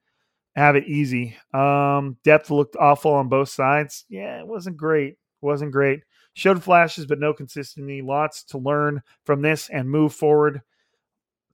[0.54, 1.36] Have it easy.
[1.52, 4.04] Um, depth looked awful on both sides.
[4.08, 5.12] Yeah, it wasn't great.
[5.12, 6.00] It wasn't great.
[6.34, 8.00] Showed flashes, but no consistency.
[8.00, 10.62] Lots to learn from this and move forward.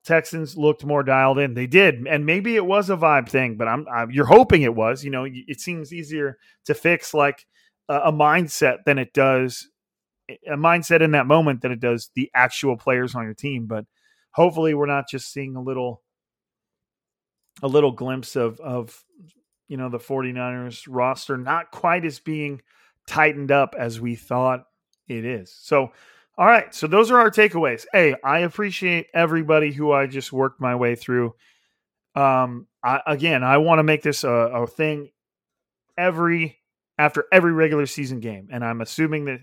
[0.04, 1.54] Texans looked more dialed in.
[1.54, 4.74] They did, and maybe it was a vibe thing, but I'm, I'm you're hoping it
[4.74, 5.04] was.
[5.04, 7.46] You know, it seems easier to fix like
[7.88, 9.68] a, a mindset than it does
[10.46, 13.66] a mindset in that moment than it does the actual players on your team.
[13.66, 13.84] But
[14.32, 16.02] hopefully, we're not just seeing a little
[17.62, 19.04] a little glimpse of of
[19.68, 22.60] you know the 49ers roster not quite as being
[23.06, 24.64] tightened up as we thought
[25.08, 25.54] it is.
[25.60, 25.92] So
[26.38, 27.84] all right, so those are our takeaways.
[27.92, 31.34] Hey, I appreciate everybody who I just worked my way through.
[32.14, 35.10] Um, I, again, I want to make this a, a thing
[35.96, 36.58] every
[36.98, 39.40] after every regular season game, and I'm assuming that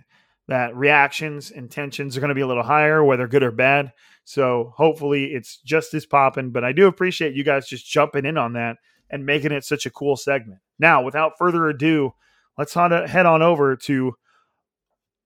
[0.48, 3.94] that reactions and tensions are going to be a little higher, whether good or bad.
[4.26, 6.50] So hopefully, it's just as popping.
[6.50, 8.78] But I do appreciate you guys just jumping in on that
[9.12, 10.60] and making it such a cool segment.
[10.80, 12.14] Now, without further ado,
[12.58, 14.16] let's head on over to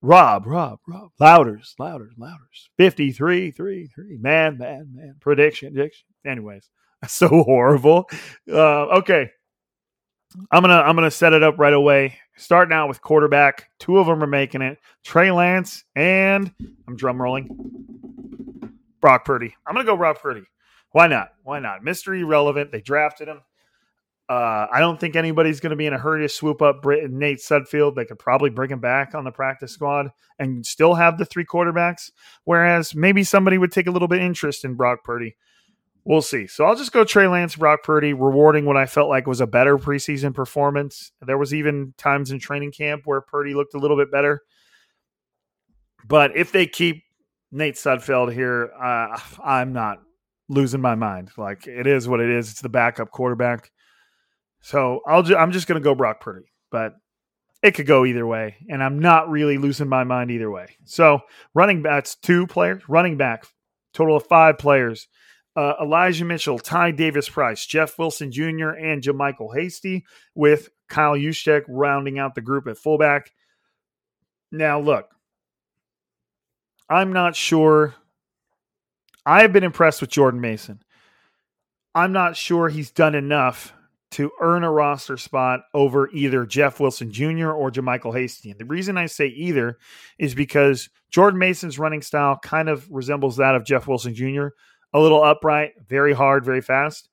[0.03, 2.69] Rob, Rob, Rob, Lowder's, Lowder's, Lowder's.
[2.77, 4.17] 53, 3, 3.
[4.19, 5.15] Man, man, man.
[5.21, 6.05] Prediction, prediction.
[6.27, 6.69] Anyways,
[7.07, 8.09] so horrible.
[8.51, 9.29] Uh, okay.
[10.51, 12.17] I'm gonna I'm gonna set it up right away.
[12.35, 13.69] Starting out with quarterback.
[13.79, 14.77] Two of them are making it.
[15.05, 16.51] Trey Lance and
[16.87, 17.47] I'm drum rolling.
[18.99, 19.55] Brock Purdy.
[19.65, 20.43] I'm gonna go Brock Purdy.
[20.91, 21.29] Why not?
[21.43, 21.83] Why not?
[21.83, 22.19] Mr.
[22.19, 22.71] Irrelevant.
[22.71, 23.41] They drafted him.
[24.29, 27.11] Uh, I don't think anybody's going to be in a hurry to swoop up Brit-
[27.11, 27.95] Nate Sudfeld.
[27.95, 31.45] They could probably bring him back on the practice squad and still have the three
[31.45, 32.09] quarterbacks.
[32.45, 35.35] Whereas maybe somebody would take a little bit interest in Brock Purdy.
[36.05, 36.47] We'll see.
[36.47, 39.47] So I'll just go Trey Lance, Brock Purdy, rewarding what I felt like was a
[39.47, 41.11] better preseason performance.
[41.21, 44.41] There was even times in training camp where Purdy looked a little bit better.
[46.05, 47.03] But if they keep
[47.51, 49.99] Nate Sudfeld here, uh, I'm not
[50.49, 51.31] losing my mind.
[51.37, 52.51] Like it is what it is.
[52.51, 53.71] It's the backup quarterback.
[54.63, 56.95] So I'll ju- I'm just going to go Brock Purdy, but
[57.61, 60.77] it could go either way, and I'm not really losing my mind either way.
[60.85, 61.19] So
[61.53, 63.45] running backs, two players, running back,
[63.93, 65.07] total of five players.
[65.55, 71.63] Uh, Elijah Mitchell, Ty Davis Price, Jeff Wilson Jr., and JaMycal Hasty, with Kyle Juszczyk
[71.67, 73.31] rounding out the group at fullback.
[74.51, 75.09] Now, look,
[76.89, 77.95] I'm not sure.
[79.25, 80.81] I've been impressed with Jordan Mason.
[81.93, 83.73] I'm not sure he's done enough
[84.13, 87.49] to earn a roster spot over either Jeff Wilson Jr.
[87.49, 88.51] or JaMycal Hasty.
[88.51, 89.77] And the reason I say either
[90.19, 94.47] is because Jordan Mason's running style kind of resembles that of Jeff Wilson Jr.
[94.93, 97.09] A little upright, very hard, very fast.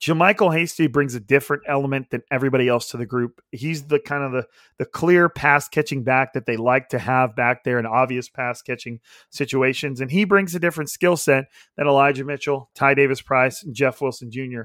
[0.00, 3.40] JaMycal Hasty brings a different element than everybody else to the group.
[3.52, 4.46] He's the kind of the
[4.78, 8.60] the clear pass catching back that they like to have back there in obvious pass
[8.60, 9.00] catching
[9.30, 11.46] situations, and he brings a different skill set
[11.76, 14.62] than Elijah Mitchell, Ty Davis Price, and Jeff Wilson Jr.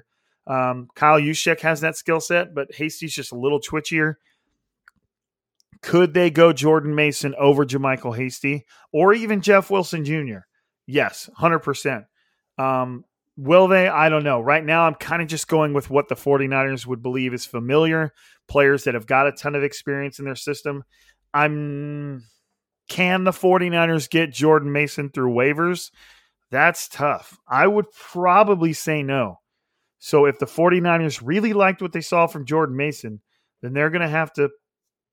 [0.50, 4.16] Um, Kyle Juszczyk has that skill set, but Hasty's just a little twitchier.
[5.82, 10.40] Could they go Jordan Mason over JaMycal Hasty or even Jeff Wilson Jr.?
[10.88, 12.06] Yes, 100%.
[12.58, 13.06] Um,
[13.38, 13.88] will they?
[13.88, 14.42] I don't know.
[14.42, 18.12] Right now, I'm kind of just going with what the 49ers would believe is familiar
[18.48, 20.84] players that have got a ton of experience in their system.
[21.34, 22.26] I'm.
[22.90, 25.92] Can the 49ers get Jordan Mason through waivers?
[26.50, 27.38] That's tough.
[27.48, 29.39] I would probably say no.
[30.00, 33.22] So if the 49ers really liked what they saw from Jordan Mason,
[33.62, 34.50] then they're going to have to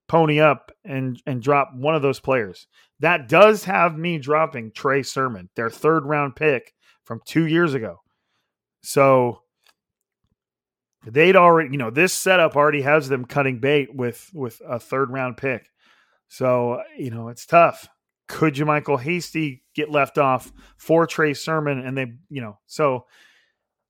[0.09, 2.69] pony up and and drop one of those players.
[3.01, 6.73] That does have me dropping Trey Sermon, their third round pick
[7.05, 8.01] from 2 years ago.
[8.83, 9.43] So
[11.05, 15.11] they'd already, you know, this setup already has them cutting bait with with a third
[15.11, 15.69] round pick.
[16.29, 17.89] So, you know, it's tough.
[18.29, 23.07] Could JaMycal Hasty get left off for Trey Sermon and they, you know, so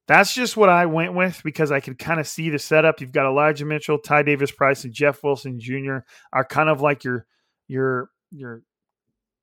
[0.09, 3.01] that's just what I went with because I could kind of see the setup.
[3.01, 5.99] You've got Elijah Mitchell, Ty Davis Price, and Jeff Wilson Jr.
[6.33, 7.27] are kind of like your
[7.67, 8.63] your your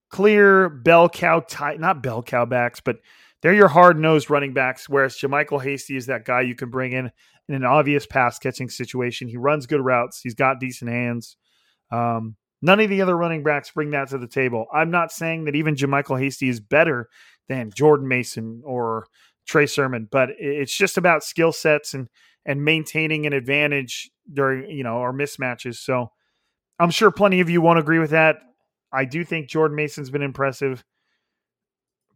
[0.10, 2.98] clear bell cow type, not bell cow backs, but
[3.42, 4.88] they're your hard nosed running backs.
[4.88, 7.12] Whereas JaMycal Hasty is that guy you can bring in
[7.50, 9.28] in an obvious pass catching situation.
[9.28, 10.22] He runs good routes.
[10.22, 11.36] He's got decent hands.
[11.92, 14.68] Um, none of the other running backs bring that to the table.
[14.74, 17.10] I'm not saying that even JaMycal Hasty is better
[17.50, 19.08] than Jordan Mason or
[19.46, 22.08] Trey Sermon, but it's just about skill sets and
[22.46, 25.76] and maintaining an advantage during you know or mismatches.
[25.76, 26.12] So
[26.80, 28.38] I'm sure plenty of you won't agree with that.
[28.92, 30.84] I do think Jordan Mason's been impressive,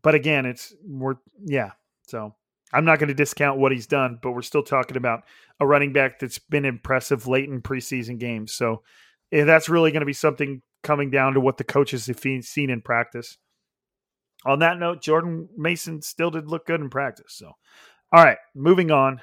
[0.01, 1.71] but again, it's we're yeah.
[2.07, 2.35] So
[2.73, 5.23] I'm not going to discount what he's done, but we're still talking about
[5.59, 8.53] a running back that's been impressive late in preseason games.
[8.53, 8.83] So
[9.31, 12.81] that's really going to be something coming down to what the coaches have seen in
[12.81, 13.37] practice
[14.47, 17.33] on that note, Jordan Mason still did look good in practice.
[17.33, 17.51] So,
[18.11, 19.21] all right, moving on.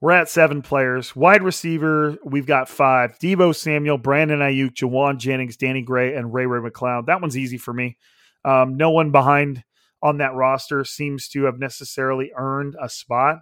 [0.00, 1.16] We're at seven players.
[1.16, 6.46] Wide receiver, we've got five Deebo Samuel, Brandon Aiyuk, Jauan Jennings, Danny Gray, and Ray
[6.46, 7.06] Ray McCloud.
[7.06, 7.96] That one's easy for me.
[8.44, 9.64] Um, no one behind
[10.02, 13.38] on that roster seems to have necessarily earned a spot.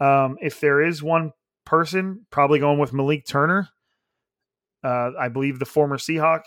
[0.00, 1.32] Um, if there is one
[1.64, 3.68] person, probably going with Malik Turner.
[4.82, 6.42] Uh, I believe the former Seahawk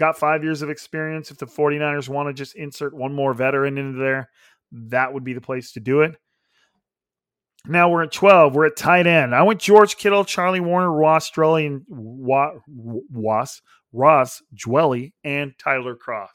[0.00, 1.30] got five years of experience.
[1.30, 4.30] If the 49ers want to just insert one more veteran into there,
[4.72, 6.16] that would be the place to do it.
[7.66, 8.54] Now we're at 12.
[8.54, 9.34] We're at tight end.
[9.34, 11.82] I went George Kittle, Charlie Woerner, Ross Dwelley, and
[13.92, 16.28] Ross Dwelley, and Tyler Kroft.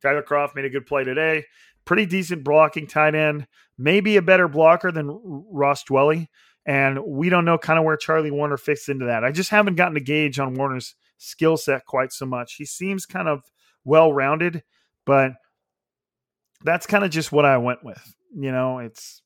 [0.00, 1.44] Tyler Kroft made a good play today.
[1.84, 3.48] Pretty decent blocking tight end.
[3.76, 6.28] Maybe a better blocker than Ross Dwelley.
[6.64, 9.24] And we don't know kind of where Charlie Woerner fits into that.
[9.24, 12.54] I just haven't gotten a gauge on Woerner's skill set quite so much.
[12.54, 13.42] He seems kind of
[13.84, 14.62] well rounded,
[15.04, 15.32] but
[16.64, 18.14] that's kind of just what I went with.
[18.34, 19.22] You know, it's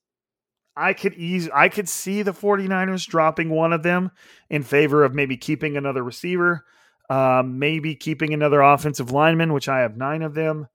[0.76, 4.10] I could ease I could see the 49ers dropping one of them
[4.50, 6.64] in favor of maybe keeping another receiver,
[7.10, 10.68] um, maybe keeping another offensive lineman, which I have nine of them.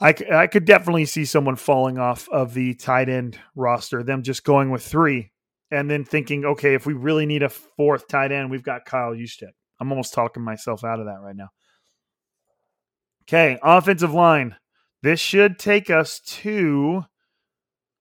[0.00, 4.44] I, I could definitely see someone falling off of the tight end roster, them just
[4.44, 5.32] going with three,
[5.70, 9.12] and then thinking, okay, if we really need a fourth tight end, we've got Kyle
[9.12, 9.52] Juszczyk.
[9.80, 11.48] I'm almost talking myself out of that right now.
[13.24, 14.56] Okay, offensive line.
[15.02, 17.04] This should take us to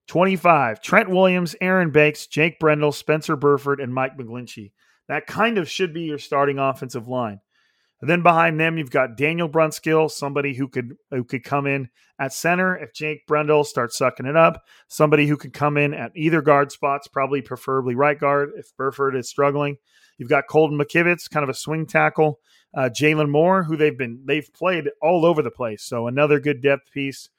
[0.08, 0.82] 25.
[0.82, 4.72] Trent Williams, Aaron Banks, Jake Brendel, Spencer Burford, and Mike McGlinchey.
[5.08, 7.42] That kind of should be your starting offensive line.
[8.02, 11.90] And then behind them, you've got Daniel Brunskill, somebody who could who could come in
[12.20, 14.64] at center if Jake Brendel starts sucking it up.
[14.88, 19.16] Somebody who could come in at either guard spots, probably preferably right guard if Burford
[19.16, 19.78] is struggling.
[20.18, 22.40] You've got Colton McKivitz, kind of a swing tackle.
[22.74, 26.62] Uh, Jaylon Moore, who they've been they've played all over the place, so another good
[26.62, 27.30] depth piece.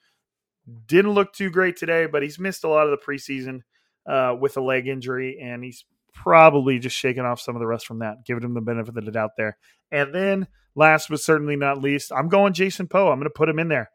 [0.87, 3.61] Didn't look too great today, but he's missed a lot of the preseason
[4.07, 5.85] uh, with a leg injury, and he's
[6.23, 9.05] probably just shaking off some of the rest from that, giving him the benefit of
[9.05, 9.57] the doubt there.
[9.91, 13.09] And then, last but certainly not least, I'm going Jason Poe.
[13.09, 13.89] I'm going to put him in there.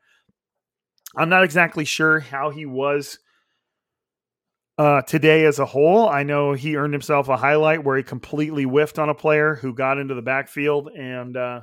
[1.17, 3.19] I'm not exactly sure how he was
[4.79, 6.09] uh, today as a whole.
[6.09, 9.75] I know he earned himself a highlight where he completely whiffed on a player who
[9.75, 11.61] got into the backfield and uh,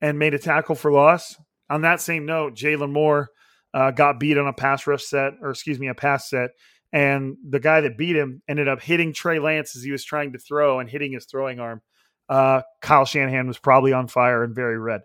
[0.00, 1.36] and made a tackle for loss.
[1.68, 3.28] On that same note, Jaylon Moore
[3.74, 6.50] uh, got beat on a pass rush set, or excuse me, a pass set,
[6.94, 10.32] and the guy that beat him ended up hitting Trey Lance as he was trying
[10.32, 11.82] to throw and hitting his throwing arm.
[12.28, 15.00] Uh, Kyle Shanahan was probably on fire and very red.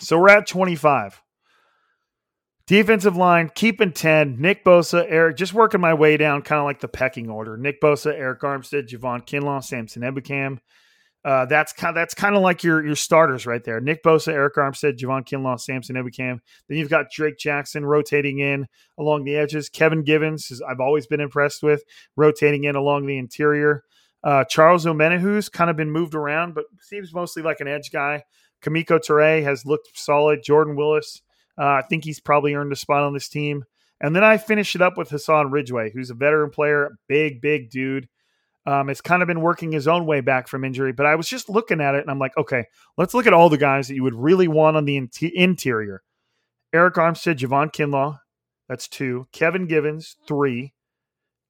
[0.00, 1.22] So we're at 25.
[2.66, 4.40] Defensive line, keeping 10.
[4.40, 7.56] Nick Bosa, Eric, just working my way down, kind of like the pecking order.
[7.56, 10.58] Nick Bosa, Arik Armstead, Javon Kinlaw, Samson Ebukam.
[11.24, 13.80] Uh, that's kind that's kind of like your your starters right there.
[13.80, 16.40] Nick Bosa, Arik Armstead, Javon Kinlaw, Samson Ebukam.
[16.68, 18.66] Then you've got Drake Jackson rotating in
[18.98, 19.68] along the edges.
[19.68, 21.84] Kevin Givens, is, I've always been impressed with,
[22.16, 23.84] rotating in along the interior.
[24.24, 28.24] Uh, Charles Omenihu's kind of been moved around, but seems mostly like an edge guy.
[28.62, 30.42] Kemoko Turay has looked solid.
[30.42, 31.22] Jordan Willis,
[31.58, 33.64] uh, I think he's probably earned a spot on this team.
[34.00, 37.70] And then I finish it up with Hassan Ridgeway, who's a veteran player, big, big
[37.70, 38.08] dude.
[38.64, 41.28] Um, it's kind of been working his own way back from injury, but I was
[41.28, 43.94] just looking at it and I'm like, okay, let's look at all the guys that
[43.94, 46.02] you would really want on the in- interior.
[46.72, 48.18] Arik Armstead, Javon Kinlaw,
[48.68, 49.26] that's two.
[49.32, 50.72] Kevin Givens, three.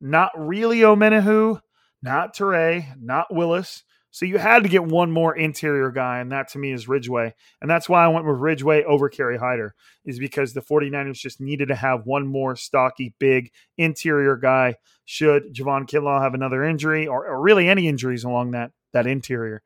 [0.01, 1.61] Not really Omenihu,
[2.03, 3.85] not Turay, not Willis.
[4.13, 7.35] So you had to get one more interior guy, and that to me is Ridgeway.
[7.63, 11.41] And that's why I went with Ridgeway over Kerry Hyder, is because the 49ers just
[11.41, 17.07] needed to have one more stocky, big interior guy should Javon Kinlaw have another injury
[17.07, 19.63] or, or really any injuries along that, that interior.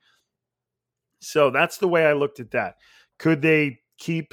[1.20, 2.76] So that's the way I looked at that.
[3.18, 4.32] Could they keep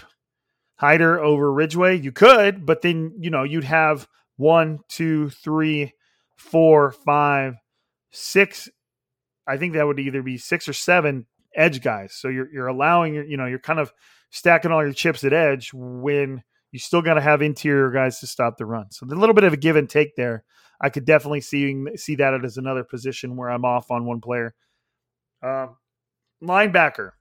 [0.75, 1.99] Hyder over Ridgeway?
[1.99, 4.07] You could, but then, you know, you'd have
[4.37, 5.93] one, two, three,
[6.37, 7.55] four, five,
[8.11, 8.69] six
[9.47, 11.25] I think that would either be six or seven
[11.55, 12.13] edge guys.
[12.13, 13.93] So you're you're allowing your you know you're kind of
[14.29, 18.27] stacking all your chips at edge when you still got to have interior guys to
[18.27, 18.91] stop the run.
[18.91, 20.43] So a little bit of a give and take there.
[20.81, 24.55] I could definitely see see that as another position where I'm off on one player.
[25.41, 25.77] Um,
[26.43, 27.11] linebacker.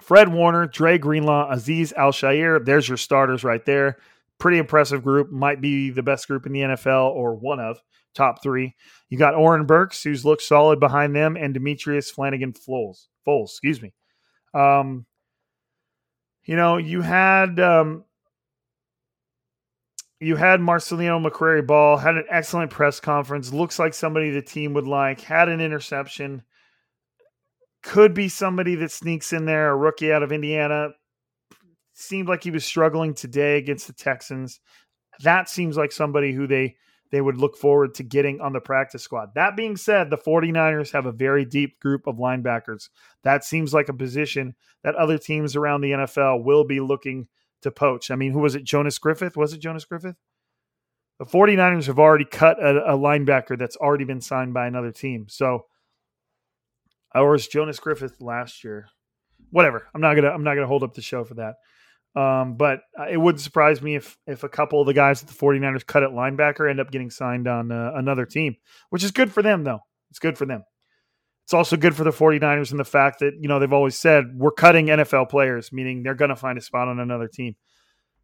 [0.00, 2.64] Fred Warner, Dre Greenlaw, Azeez Al-Shaair.
[2.64, 3.98] There's your starters right there.
[4.38, 5.32] Pretty impressive group.
[5.32, 7.80] Might be the best group in the NFL or one of
[8.14, 8.74] top three.
[9.08, 13.08] You got Oren Burks, who's looked solid behind them, and Demetrius Flannigan Fowles.
[13.24, 13.92] Fowles, excuse me.
[14.54, 15.06] Um,
[16.44, 18.04] you know, you had um,
[20.20, 23.52] you had Marcelino McCrary Ball had an excellent press conference.
[23.52, 25.20] Looks like somebody the team would like.
[25.20, 26.42] Had an interception.
[27.82, 29.70] Could be somebody that sneaks in there.
[29.70, 30.88] A rookie out of Indiana.
[31.94, 34.60] Seemed like he was struggling today against the Texans.
[35.20, 36.76] That seems like somebody who they
[37.10, 39.30] they would look forward to getting on the practice squad.
[39.34, 42.88] That being said, the 49ers have a very deep group of linebackers.
[43.24, 44.54] That seems like a position
[44.84, 47.28] that other teams around the NFL will be looking
[47.62, 48.10] to poach.
[48.10, 48.64] I mean, who was it?
[48.64, 49.36] Jonas Griffith?
[49.36, 50.16] Was it Jonas Griffith?
[51.18, 55.26] The 49ers have already cut a, a linebacker that's already been signed by another team.
[55.28, 55.66] So,
[57.14, 58.88] or was Jonas Griffith last year?
[59.50, 59.88] Whatever.
[59.94, 61.54] I'm not gonna I'm not gonna hold up the show for that.
[62.16, 65.28] Um, but uh, it wouldn't surprise me if if a couple of the guys at
[65.28, 68.56] the 49ers cut at linebacker end up getting signed on uh, another team,
[68.90, 69.80] which is good for them, though.
[70.10, 70.64] It's good for them.
[71.44, 74.24] It's also good for the 49ers in the fact that, you know, they've always said
[74.34, 77.56] we're cutting NFL players, meaning they're going to find a spot on another team.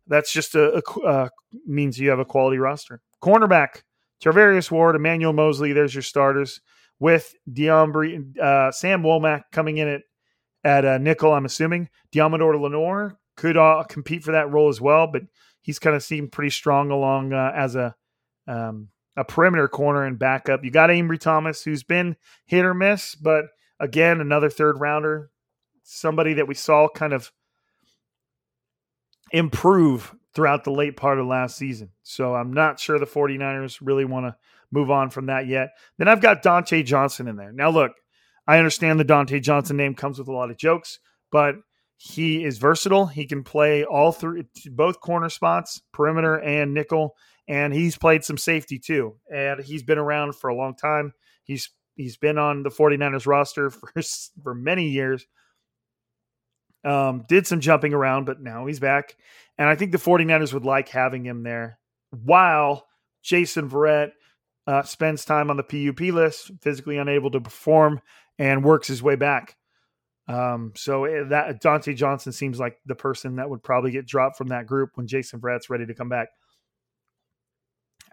[0.06, 1.28] That's just a, a uh,
[1.66, 3.00] means you have a quality roster.
[3.22, 3.82] Cornerback,
[4.22, 6.60] Charvarius Ward, Emmanuel Moseley, there's your starters
[6.98, 10.02] with Diombre, uh, Sam Womack coming in at
[10.62, 11.88] at uh, nickel, I'm assuming.
[12.12, 15.22] Deommodore Lenoir could uh, compete for that role as well, but
[15.60, 17.94] he's kind of seemed pretty strong along uh, as a
[18.46, 20.64] um, a perimeter corner and backup.
[20.64, 22.16] You got Ambry Thomas, who's been
[22.46, 23.46] hit or miss, but
[23.78, 25.30] again, another third rounder,
[25.82, 27.32] somebody that we saw kind of
[29.32, 31.90] improve throughout the late part of last season.
[32.02, 34.36] So I'm not sure the 49ers really want to
[34.70, 35.70] move on from that yet.
[35.96, 37.52] Then I've got Dontae Johnson in there.
[37.52, 37.92] Now, look,
[38.46, 40.98] I understand the Dontae Johnson name comes with a lot of jokes,
[41.30, 41.54] but
[41.96, 43.06] he is versatile.
[43.06, 47.14] He can play all three, both corner spots, perimeter and nickel,
[47.48, 49.16] and he's played some safety too.
[49.32, 51.12] And he's been around for a long time.
[51.44, 53.92] He's he's been on the 49ers roster for
[54.42, 55.26] for many years.
[56.84, 59.16] Um, did some jumping around, but now he's back.
[59.56, 61.78] And I think the 49ers would like having him there
[62.10, 62.86] while
[63.22, 64.10] Jason Verrett
[64.66, 68.00] uh, spends time on the PUP list, physically unable to perform,
[68.38, 69.56] and works his way back.
[70.26, 74.36] Um, so eh, that Dontae Johnson seems like the person that would probably get dropped
[74.36, 76.28] from that group when Jason Verrett's ready to come back.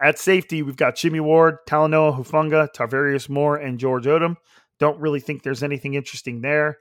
[0.00, 4.36] At safety, we've got Jimmy Ward, Talanoa Hufanga, Tarvarius Moore, and George Odom.
[4.78, 6.78] Don't really think there's anything interesting there.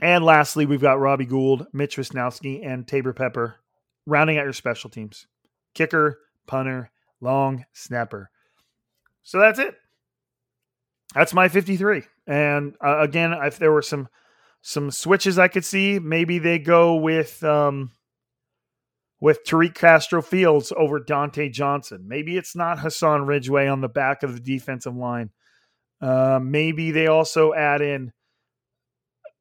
[0.00, 3.56] And lastly, we've got Robbie Gould, Mitch Wishnowsky, and Taybor Pepper
[4.06, 5.26] rounding out your special teams.
[5.74, 6.90] Kicker, punter,
[7.20, 8.30] long snapper.
[9.22, 9.74] So that's it.
[11.14, 12.02] That's my 53.
[12.28, 14.08] And uh, again, if there were some
[14.60, 17.90] some switches I could see, maybe they go with um,
[19.18, 22.04] with Tariq Castro Fields over Dontae Johnson.
[22.06, 25.30] Maybe it's not Hassan Ridgeway on the back of the defensive line.
[26.02, 28.12] Uh, maybe they also add in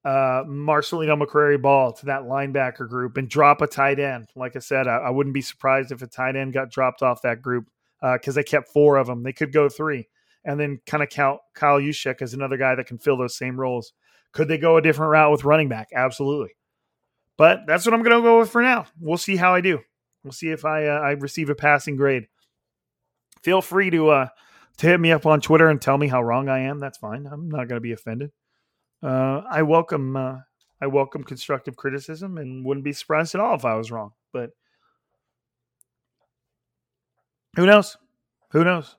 [0.05, 4.29] uh, Marcelino McCrary Ball to that linebacker group and drop a tight end.
[4.33, 7.23] Like I said, I, I wouldn't be surprised if a tight end got dropped off
[7.23, 7.67] that group
[8.01, 9.23] because uh, they kept four of them.
[9.23, 10.07] They could go three
[10.47, 13.59] and then kind of count Kyle Juszczyk as another guy that can fill those same
[13.59, 13.93] roles.
[14.31, 15.89] Could they go a different route with running back?
[15.93, 16.55] Absolutely.
[17.37, 18.87] But that's what I'm going to go with for now.
[18.99, 19.79] We'll see how I do.
[20.23, 22.27] We'll see if I uh, I receive a passing grade.
[23.43, 24.27] Feel free to uh,
[24.77, 26.79] to hit me up on Twitter and tell me how wrong I am.
[26.79, 27.27] That's fine.
[27.27, 28.31] I'm not going to be offended.
[29.03, 30.39] Uh, I welcome uh,
[30.81, 34.13] I welcome constructive criticism and wouldn't be surprised at all if I was wrong.
[34.33, 34.49] But
[37.55, 37.95] who knows?
[38.51, 38.96] Who knows?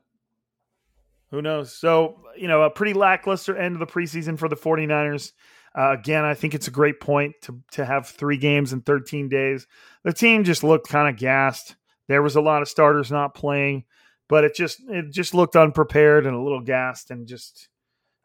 [1.30, 1.74] Who knows?
[1.74, 5.32] So, you know, a pretty lackluster end of the preseason for the 49ers.
[5.78, 9.28] Uh, again, I think it's a great point to, to have three games in 13
[9.28, 9.66] days.
[10.04, 11.76] The team just looked kind of gassed.
[12.08, 13.84] There was a lot of starters not playing,
[14.28, 17.68] but it just it just looked unprepared and a little gassed and just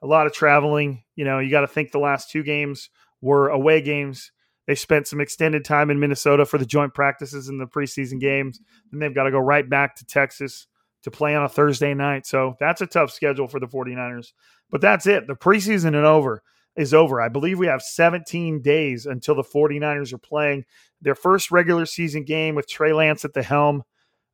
[0.01, 1.04] a lot of traveling.
[1.16, 2.89] You know, you got to think the last two games
[3.22, 4.32] were away games.
[4.66, 8.62] They spent some extended time in Minnesota for the joint practices and the preseason games.
[8.93, 10.68] and they've got to go right back to Texas
[11.04, 12.26] to play on a Thursday night.
[12.26, 14.34] So that's a tough schedule for the 49ers.
[14.70, 15.28] But that's it.
[15.28, 16.41] The preseason and over
[16.76, 17.22] is over.
[17.22, 20.66] I believe we have 17 days until the 49ers are playing
[21.01, 23.84] their first regular season game with Trey Lance at the helm.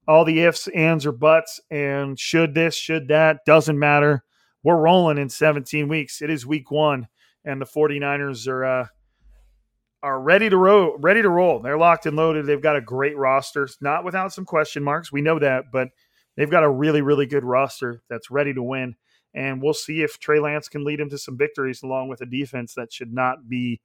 [0.08, 4.24] All the ifs, ands, or buts, and should this, should that, doesn't matter.
[4.64, 6.22] We're rolling in 17 weeks.
[6.22, 7.08] It is week one,
[7.46, 8.88] and the 49ers are uh,
[10.02, 10.98] are ready to roll.
[10.98, 11.60] Ready to roll.
[11.60, 12.46] They're locked and loaded.
[12.46, 15.12] They've got a great roster, not without some question marks.
[15.12, 15.90] We know that, but
[16.40, 18.96] they've got a really, really good roster that's ready to win.
[19.34, 22.26] And we'll see if Trey Lance can lead him to some victories along with a
[22.26, 23.82] defense that should not be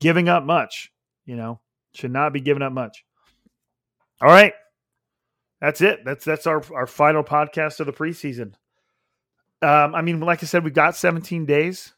[0.00, 0.90] giving up much.
[1.26, 1.60] You know,
[1.92, 3.04] should not be giving up much.
[4.22, 4.54] All right.
[5.60, 6.02] That's it.
[6.02, 8.54] That's that's our, our final podcast of the preseason.
[9.60, 11.92] Um, I mean, like I said, we've got 17 days.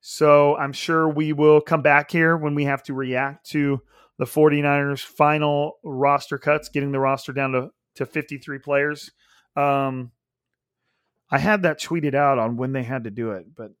[0.00, 3.80] So I'm sure we will come back here when we have to react to
[4.18, 9.10] the 49ers final roster cuts, getting the roster down to, to 53 players.
[9.58, 10.12] Um,
[11.30, 13.72] I had that tweeted out on when they had to do it, but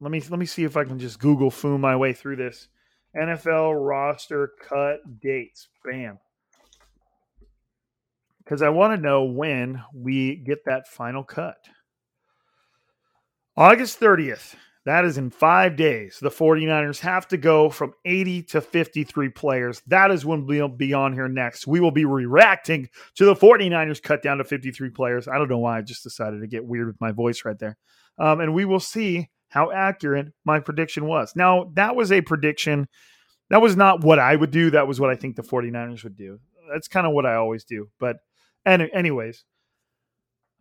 [0.00, 2.68] let me let me see if I can just Google foo my way through this.
[3.16, 5.68] NFL roster cut dates.
[5.84, 6.18] Bam.
[8.38, 11.58] Because I want to know when we get that final cut.
[13.56, 14.54] August 30th.
[14.88, 16.18] That is in five days.
[16.18, 19.82] The 49ers have to go from 80 to 53 players.
[19.86, 21.66] That is when we'll be on here next.
[21.66, 25.28] We will be reacting to the 49ers cut down to 53 players.
[25.28, 27.76] I don't know why I just decided to get weird with my voice right there.
[28.16, 31.36] Um, and we will see how accurate my prediction was.
[31.36, 32.88] Now, that was a prediction.
[33.50, 34.70] That was not what I would do.
[34.70, 36.40] That was what I think the 49ers would do.
[36.72, 37.90] That's kind of what I always do.
[38.00, 38.16] But,
[38.64, 39.44] any, anyways,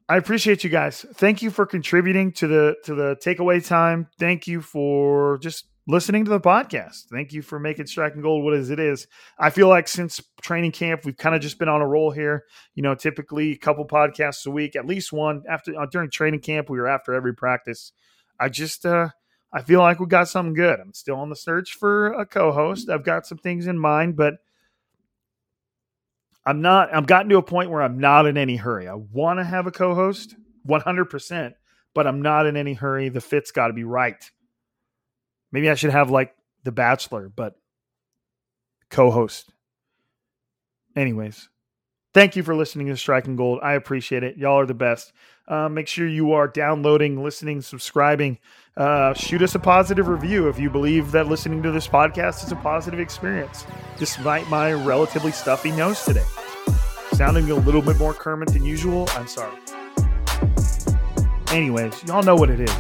[0.10, 1.06] I appreciate you guys.
[1.16, 4.08] Thank you for contributing to the to the takeaway time.
[4.18, 7.06] Thank you for just listening to the podcast.
[7.12, 9.08] Thank you for making Striking Gold what is it is.
[9.38, 12.46] I feel like since training camp, we've kind of just been on a roll here.
[12.76, 16.40] You know, typically a couple podcasts a week, at least one after uh, during training
[16.40, 16.70] camp.
[16.70, 17.92] We were after every practice.
[18.40, 19.10] I just uh
[19.52, 20.80] I feel like we got something good.
[20.80, 22.90] I'm still on the search for a co-host.
[22.90, 24.36] I've got some things in mind, but
[26.48, 28.88] I'm not, I've gotten to a point where I'm not in any hurry.
[28.88, 30.34] I want to have a co host
[30.66, 31.54] 100%,
[31.94, 33.10] but I'm not in any hurry.
[33.10, 34.16] The fit's got to be right.
[35.52, 36.34] Maybe I should have like
[36.64, 37.56] The Bachelor, but
[38.90, 39.52] co host.
[40.96, 41.50] Anyways,
[42.14, 43.60] thank you for listening to Striking Gold.
[43.62, 44.38] I appreciate it.
[44.38, 45.12] Y'all are the best.
[45.50, 48.38] Uh, make sure you are downloading, listening, subscribing.
[48.78, 52.54] Uh, shoot us a positive review if you believe that listening to this podcast is
[52.54, 53.66] a positive experience,
[53.98, 56.24] despite my relatively stuffy nose today.
[57.18, 59.08] Sounding a little bit more Kermit than usual.
[59.14, 59.58] I'm sorry.
[61.50, 62.76] Anyways, y'all know what it is.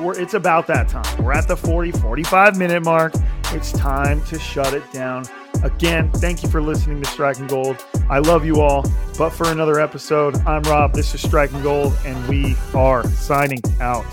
[0.00, 1.22] We're, it's about that time.
[1.22, 3.12] We're at the 40, 45 minute mark.
[3.52, 5.26] It's time to shut it down.
[5.62, 7.86] Again, thank you for listening to Striking Gold.
[8.10, 8.84] I love you all.
[9.16, 10.92] But for another episode, I'm Rob.
[10.92, 14.04] This is Striking Gold, and we are signing out.